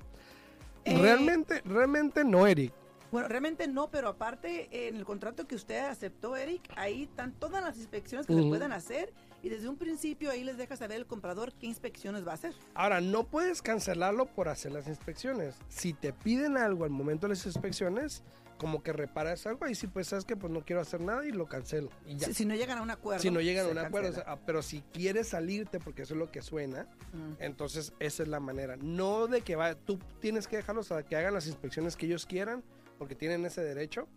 Eh, 0.86 0.98
realmente, 0.98 1.62
realmente 1.66 2.24
no, 2.24 2.48
Eric. 2.48 2.74
Bueno, 3.12 3.28
realmente 3.28 3.68
no, 3.68 3.92
pero 3.92 4.08
aparte 4.08 4.88
en 4.88 4.96
el 4.96 5.04
contrato 5.04 5.46
que 5.46 5.56
usted 5.56 5.84
aceptó, 5.86 6.38
Eric, 6.38 6.62
ahí 6.78 7.04
están 7.04 7.34
todas 7.34 7.62
las 7.62 7.78
inspecciones 7.78 8.26
que 8.26 8.34
se 8.34 8.40
Ujú. 8.40 8.50
pueden 8.50 8.72
hacer 8.72 9.14
y 9.44 9.50
desde 9.50 9.68
un 9.70 9.78
principio 9.78 10.32
ahí 10.32 10.44
les 10.44 10.58
deja 10.58 10.76
saber 10.78 10.98
el 10.98 11.06
comprador 11.06 11.54
qué 11.54 11.68
inspecciones 11.68 12.26
va 12.26 12.32
a 12.32 12.36
hacer. 12.36 12.54
Ahora, 12.74 13.02
no 13.02 13.26
puedes 13.28 13.62
cancelarlo 13.62 14.26
por 14.26 14.48
hacer 14.50 14.72
las 14.72 14.88
inspecciones. 14.88 15.56
Si 15.70 15.94
te 15.94 16.14
piden 16.14 16.58
algo 16.58 16.86
al 16.86 16.90
momento 16.90 17.28
de 17.28 17.36
las 17.36 17.46
inspecciones, 17.46 18.24
como 18.58 18.82
que 18.82 18.94
reparas 18.94 19.46
algo, 19.46 19.66
ahí 19.66 19.76
sí, 19.76 19.88
pues 19.88 20.08
sabes 20.08 20.24
que 20.24 20.38
pues 20.38 20.52
no 20.54 20.62
quiero 20.64 20.82
hacer 20.82 21.02
nada 21.02 21.26
y 21.26 21.32
lo 21.32 21.46
cancelo. 21.48 21.90
Y 22.08 22.16
ya. 22.16 22.28
Si, 22.28 22.34
si 22.34 22.46
no 22.46 22.56
llegan 22.56 22.78
a 22.78 22.82
un 22.82 22.92
acuerdo. 22.92 23.22
si 23.22 23.30
no 23.30 23.42
llegan 23.42 23.66
a 23.66 23.70
un 23.70 23.78
acuerdo, 23.78 24.10
o 24.10 24.14
cancela. 24.14 24.36
sea, 24.38 24.46
pero 24.46 24.62
si 24.62 24.82
quieres 24.94 25.28
salirte 25.28 25.80
porque 25.82 26.04
eso 26.04 26.14
es 26.14 26.20
lo 26.20 26.32
que 26.32 26.42
suena, 26.42 26.88
Mm. 27.12 27.34
entonces 27.44 27.94
esa 28.00 28.24
es 28.24 28.30
la 28.30 28.40
manera. 28.40 28.78
No 28.78 29.28
de 29.28 29.42
que 29.42 29.56
va, 29.58 29.76
tú 29.76 30.00
tienes 30.22 30.48
que 30.48 30.56
dejarlos 30.56 30.92
a 30.94 31.04
que 31.04 31.16
hagan 31.18 31.34
las 31.34 31.46
inspecciones 31.48 31.96
que 31.98 32.06
ellos 32.06 32.26
quieran, 32.26 32.64
porque 32.98 33.16
tienen 33.16 33.46
ese 33.46 33.62
derecho. 33.62 34.08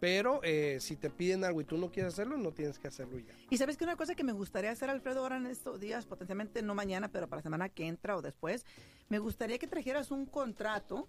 Pero 0.00 0.40
eh, 0.42 0.78
si 0.80 0.96
te 0.96 1.10
piden 1.10 1.44
algo 1.44 1.60
y 1.60 1.64
tú 1.64 1.76
no 1.76 1.90
quieres 1.90 2.14
hacerlo, 2.14 2.38
no 2.38 2.52
tienes 2.52 2.78
que 2.78 2.88
hacerlo 2.88 3.18
ya. 3.18 3.34
Y 3.50 3.58
sabes 3.58 3.76
que 3.76 3.84
una 3.84 3.96
cosa 3.96 4.14
que 4.14 4.24
me 4.24 4.32
gustaría 4.32 4.70
hacer, 4.70 4.88
Alfredo, 4.88 5.20
ahora 5.20 5.36
en 5.36 5.46
estos 5.46 5.78
días, 5.78 6.06
potencialmente 6.06 6.62
no 6.62 6.74
mañana, 6.74 7.08
pero 7.08 7.28
para 7.28 7.40
la 7.40 7.42
semana 7.42 7.68
que 7.68 7.86
entra 7.86 8.16
o 8.16 8.22
después, 8.22 8.64
me 9.10 9.18
gustaría 9.18 9.58
que 9.58 9.66
trajeras 9.66 10.10
un 10.10 10.24
contrato. 10.24 11.06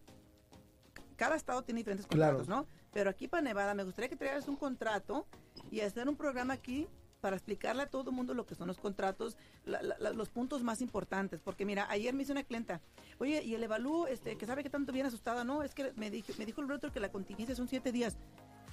Cada 1.15 1.35
estado 1.35 1.63
tiene 1.63 1.79
diferentes 1.79 2.05
Claro. 2.05 2.37
contratos, 2.37 2.49
¿no? 2.49 2.67
Pero 2.91 3.09
aquí 3.09 3.27
para 3.29 3.41
Nevada 3.41 3.73
me 3.73 3.83
gustaría 3.85 4.09
que 4.09 4.17
trajeras 4.17 4.47
un 4.49 4.57
contrato 4.57 5.25
y 5.69 5.79
hacer 5.79 6.09
un 6.09 6.17
programa 6.17 6.53
aquí 6.55 6.87
para 7.21 7.35
explicarle 7.35 7.83
a 7.83 7.87
todo 7.89 8.09
el 8.09 8.15
mundo 8.15 8.33
lo 8.33 8.47
que 8.47 8.55
son 8.55 8.67
los 8.67 8.79
contratos, 8.79 9.37
la- 9.63 9.81
la- 9.83 10.09
los 10.09 10.29
puntos 10.29 10.63
más 10.63 10.81
importantes. 10.81 11.39
Porque 11.39 11.65
mira, 11.65 11.85
ayer 11.91 12.13
me 12.15 12.23
hizo 12.23 12.31
una 12.33 12.43
clienta, 12.43 12.81
oye, 13.19 13.43
y 13.43 13.53
el 13.53 13.63
evalúo, 13.63 14.07
este, 14.07 14.35
que 14.37 14.47
sabe 14.47 14.63
que 14.63 14.71
tanto 14.71 14.91
bien 14.91 15.05
asustada, 15.05 15.43
¿no? 15.43 15.61
Es 15.61 15.75
que 15.75 15.93
me 15.95 16.09
dijo, 16.09 16.33
me 16.39 16.45
dijo 16.47 16.59
el 16.61 16.67
broker 16.67 16.91
que 16.91 16.99
la 16.99 17.11
contingencia 17.11 17.55
son 17.55 17.67
siete 17.67 17.91
días. 17.91 18.17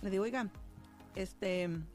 Le 0.02 0.10
digo, 0.10 0.24
oiga, 0.24 0.48
este, 1.14 1.62
en 1.64 1.86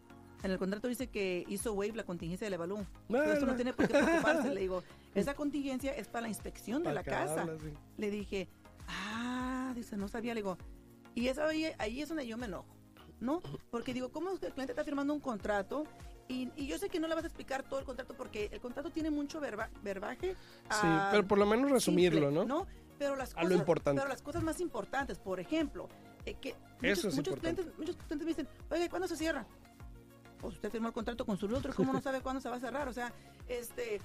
el 0.44 0.58
contrato 0.58 0.88
dice 0.88 1.08
que 1.08 1.46
hizo 1.48 1.74
wave 1.74 1.94
la 1.94 2.04
contingencia 2.04 2.46
del 2.46 2.54
evalúo. 2.56 2.86
Pero 3.08 3.34
eso 3.34 3.46
no 3.46 3.56
tiene 3.56 3.74
por 3.74 3.88
qué 3.88 3.94
preocuparse. 4.04 4.54
Le 4.54 4.62
digo, 4.62 4.84
esa 5.16 5.34
contingencia 5.36 5.94
es 5.96 6.08
para 6.08 6.24
la 6.24 6.28
inspección 6.30 6.84
de 6.84 6.94
la 6.94 7.04
casa. 7.04 7.46
sí. 7.62 7.74
Le 7.98 8.12
dije, 8.12 8.50
ah, 8.88 9.72
dice, 9.76 9.96
no 9.98 10.08
sabía. 10.08 10.34
Le 10.34 10.42
digo, 10.42 10.58
y 11.16 11.28
eso 11.28 11.44
ahí, 11.44 11.66
ahí 11.78 12.02
es 12.02 12.10
donde 12.10 12.28
yo 12.28 12.38
me 12.38 12.48
enojo, 12.48 12.68
¿no? 13.20 13.42
Porque 13.72 13.94
digo, 13.94 14.10
¿cómo 14.12 14.32
es 14.32 14.40
que 14.40 14.48
el 14.48 14.54
cliente 14.54 14.74
está 14.74 14.84
firmando 14.84 15.14
un 15.14 15.20
contrato? 15.20 15.86
Y, 16.28 16.50
y 16.56 16.68
yo 16.68 16.78
sé 16.78 16.90
que 16.90 17.00
no 17.00 17.08
le 17.08 17.16
vas 17.16 17.26
a 17.26 17.28
explicar 17.28 17.64
todo 17.64 17.80
el 17.80 17.86
contrato 17.86 18.14
porque 18.16 18.50
el 18.52 18.60
contrato 18.62 18.90
tiene 18.90 19.12
mucho 19.12 19.40
verba- 19.42 19.70
verbaje. 19.84 20.36
Sí, 20.72 20.88
pero 21.12 21.28
por 21.28 21.38
lo 21.38 21.46
menos 21.46 21.70
resumirlo, 21.70 22.30
simple, 22.30 22.46
¿no? 22.46 22.66
Pero 22.98 23.16
las 23.16 23.32
A 23.32 23.36
cosas, 23.36 23.50
lo 23.50 23.56
importante. 23.56 24.00
Pero 24.00 24.10
las 24.10 24.22
cosas 24.22 24.42
más 24.44 24.60
importantes, 24.62 25.20
por 25.20 25.40
ejemplo, 25.40 25.90
eh, 26.26 26.36
que 26.36 26.56
Eso 26.82 27.08
es 27.10 27.16
muchos, 27.16 27.34
muchos 27.36 27.40
clientes, 27.40 27.66
muchos 27.78 27.96
clientes 27.98 28.20
me 28.26 28.26
dicen, 28.32 28.48
oye, 28.70 28.90
¿cuándo 28.90 29.08
se 29.08 29.16
cierra? 29.16 29.46
Pues 30.40 30.56
usted 30.56 30.70
firmó 30.72 30.88
el 30.88 30.94
contrato 30.94 31.26
con 31.26 31.38
su 31.38 31.46
otro, 31.54 31.74
¿cómo 31.74 31.94
no 31.94 32.02
sabe 32.02 32.22
cuándo 32.22 32.42
se 32.42 32.50
va 32.50 32.58
a 32.58 32.60
cerrar? 32.60 32.88
O 32.88 32.94
sea, 32.94 33.14
este, 33.48 33.96
eh, 33.96 34.02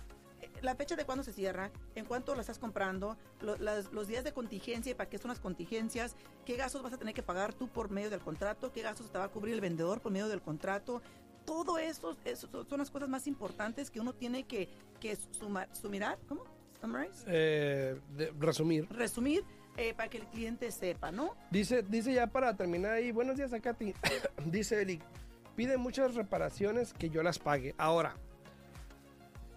la 0.63 0.75
fecha 0.77 0.95
de 0.97 1.05
cuándo 1.05 1.25
se 1.25 1.33
cierra, 1.33 1.71
en 1.97 2.05
cuánto 2.05 2.35
la 2.35 2.43
estás 2.43 2.59
comprando, 2.59 3.17
lo- 3.41 3.57
las- 3.57 3.93
los 3.93 4.07
días 4.07 4.23
de 4.25 4.33
contingencia 4.33 4.93
y 4.93 4.95
para 4.95 5.11
qué 5.11 5.19
son 5.19 5.29
las 5.31 5.41
contingencias, 5.41 6.15
qué 6.45 6.57
gastos 6.57 6.83
vas 6.83 6.93
a 6.93 6.97
tener 6.99 7.15
que 7.15 7.23
pagar 7.23 7.55
tú 7.55 7.69
por 7.69 7.91
medio 7.91 8.11
del 8.11 8.21
contrato, 8.21 8.73
qué 8.73 8.83
gastos 8.83 9.11
te 9.11 9.19
va 9.19 9.25
a 9.25 9.29
cubrir 9.29 9.55
el 9.55 9.61
vendedor 9.61 10.01
por 10.01 10.13
medio 10.13 10.29
del 10.29 10.41
contrato. 10.43 11.03
Todo 11.45 11.79
eso, 11.79 12.17
eso 12.25 12.49
son 12.69 12.79
las 12.79 12.91
cosas 12.91 13.09
más 13.09 13.27
importantes 13.27 13.91
que 13.91 14.01
uno 14.01 14.13
tiene 14.13 14.45
que, 14.47 14.69
que 15.01 15.17
sumar, 15.33 15.69
sumirar, 15.75 16.19
¿cómo? 16.29 16.45
Summarize 16.81 17.25
Eh, 17.27 18.01
de- 18.17 18.33
resumir. 18.39 18.87
resumir 18.91 19.45
eh, 19.79 19.95
para 19.95 20.11
que 20.11 20.19
el 20.19 20.27
cliente 20.27 20.71
sepa, 20.73 21.11
¿no? 21.13 21.35
Dice, 21.51 21.83
dice 21.83 22.13
ya 22.13 22.27
para 22.27 22.55
terminar 22.57 22.93
ahí, 22.93 23.13
buenos 23.13 23.37
días 23.37 23.53
a 23.53 23.61
Katy. 23.61 23.95
dice 24.47 24.83
Eric, 24.83 25.01
pide 25.57 25.77
muchas 25.77 26.15
reparaciones 26.17 26.93
que 26.93 27.09
yo 27.11 27.23
las 27.23 27.39
pague. 27.39 27.75
Ahora, 27.79 28.17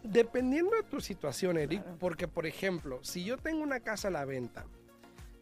dependiendo 0.04 0.76
de 0.76 0.84
tu 0.84 1.02
situación, 1.02 1.58
Eric, 1.58 1.82
Claro. 1.82 1.98
porque 2.00 2.28
por 2.28 2.46
ejemplo, 2.46 3.00
si 3.04 3.24
yo 3.24 3.38
tengo 3.38 3.64
una 3.64 3.80
casa 3.80 4.10
a 4.10 4.12
la 4.12 4.26
venta 4.26 4.66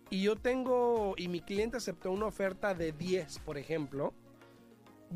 y 0.10 0.24
yo 0.24 0.38
tengo, 0.38 1.14
y 1.18 1.28
mi 1.28 1.42
cliente 1.42 1.78
aceptó 1.78 2.12
una 2.12 2.26
oferta 2.28 2.74
de 2.74 2.94
10, 2.94 3.40
por 3.40 3.58
ejemplo, 3.58 4.14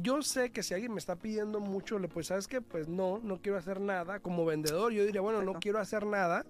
yo 0.02 0.22
sé 0.24 0.52
que 0.52 0.62
si 0.64 0.74
alguien 0.74 0.92
me 0.92 1.00
está 1.00 1.16
pidiendo 1.16 1.60
mucho, 1.60 1.98
pues, 2.10 2.28
¿sabes 2.28 2.48
qué? 2.48 2.62
Pues 2.62 2.88
no, 2.90 3.20
no 3.20 3.42
quiero 3.42 3.58
hacer 3.60 3.80
nada. 3.80 4.20
Como 4.20 4.44
vendedor, 4.44 4.92
yo 4.92 5.06
diría, 5.06 5.22
bueno, 5.22 5.42
no 5.44 5.54
quiero 5.54 5.80
hacer 5.80 6.06
nada, 6.06 6.46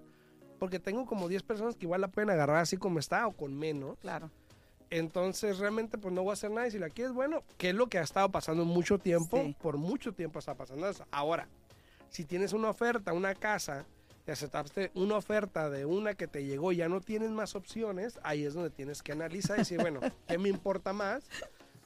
porque 0.64 0.80
tengo 0.80 1.04
como 1.04 1.28
10 1.28 1.42
personas 1.42 1.76
que 1.76 1.84
igual 1.84 2.00
la 2.00 2.08
pueden 2.08 2.30
agarrar 2.30 2.56
así 2.56 2.78
como 2.78 2.98
está 2.98 3.26
o 3.26 3.32
con 3.32 3.54
menos. 3.54 3.98
Claro. 3.98 4.30
Entonces 4.88 5.58
realmente 5.58 5.98
pues 5.98 6.14
no 6.14 6.22
voy 6.22 6.30
a 6.30 6.32
hacer 6.32 6.50
nada 6.50 6.66
y 6.66 6.70
si 6.70 6.78
la 6.78 6.88
quieres, 6.88 7.12
bueno, 7.12 7.42
que 7.58 7.68
es 7.68 7.74
lo 7.74 7.88
que 7.88 7.98
ha 7.98 8.02
estado 8.02 8.30
pasando 8.30 8.64
mucho 8.64 8.98
tiempo, 8.98 9.36
Sí. 9.36 9.54
por 9.60 9.76
mucho 9.76 10.14
tiempo 10.14 10.38
está 10.38 10.54
pasando 10.54 10.88
eso. 10.88 11.04
Ahora, 11.10 11.48
si 12.08 12.24
tienes 12.24 12.54
una 12.54 12.70
oferta, 12.70 13.12
una 13.12 13.34
casa, 13.34 13.84
te 14.24 14.32
aceptaste 14.32 14.90
una 14.94 15.18
oferta 15.18 15.68
de 15.68 15.84
una 15.84 16.14
que 16.14 16.28
te 16.28 16.46
llegó 16.46 16.72
y 16.72 16.76
ya 16.76 16.88
no 16.88 17.02
tienes 17.02 17.28
más 17.30 17.54
opciones, 17.54 18.18
ahí 18.22 18.46
es 18.46 18.54
donde 18.54 18.70
tienes 18.70 19.02
que 19.02 19.12
analizar 19.12 19.56
y 19.58 19.60
decir, 19.60 19.82
bueno, 19.82 20.00
¿qué 20.26 20.38
me 20.38 20.48
importa 20.48 20.94
más? 20.94 21.24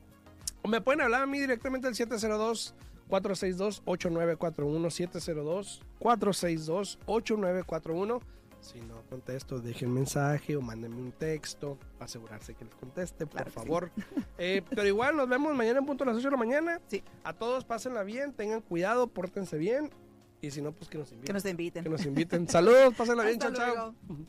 O 0.65 0.67
me 0.67 0.81
pueden 0.81 1.01
hablar 1.01 1.21
a 1.21 1.27
mí 1.27 1.39
directamente 1.39 1.87
al 1.87 1.93
702 1.93 2.73
462 3.07 3.83
8941 3.85 4.89
702 4.89 5.83
462-8941. 5.99 8.19
Si 8.61 8.81
no 8.81 9.03
contesto, 9.07 9.59
dejen 9.59 9.93
mensaje 9.93 10.57
o 10.57 10.61
mándenme 10.61 10.95
un 10.95 11.11
texto 11.11 11.77
para 11.99 12.05
asegurarse 12.05 12.55
que 12.55 12.65
les 12.65 12.73
conteste, 12.73 13.27
por 13.27 13.43
Claro 13.43 13.45
que 13.45 13.51
sí. 13.51 13.59
favor. 13.59 13.91
Eh, 14.39 14.63
pero 14.67 14.87
igual 14.87 15.15
nos 15.15 15.29
vemos 15.29 15.53
mañana 15.53 15.77
en 15.77 15.85
punto 15.85 16.03
a 16.03 16.07
las 16.07 16.17
8 16.17 16.29
de 16.29 16.31
la 16.31 16.37
mañana. 16.37 16.81
Sí. 16.87 17.03
A 17.23 17.33
todos 17.33 17.63
pásenla 17.63 18.01
bien, 18.01 18.33
tengan 18.33 18.61
cuidado, 18.61 19.05
pórtense 19.05 19.59
bien. 19.59 19.91
Y 20.41 20.49
si 20.49 20.63
no, 20.63 20.71
pues 20.71 20.89
que 20.89 20.97
nos 20.97 21.11
inviten. 21.11 21.27
Que 21.27 21.33
nos 21.33 21.45
inviten. 21.45 21.83
Que 21.83 21.89
nos 21.91 22.05
inviten. 22.07 22.49
Saludos, 22.49 22.95
pásenla 22.97 23.25
bien, 23.25 23.37
chao, 23.37 23.53
chao. 23.53 23.93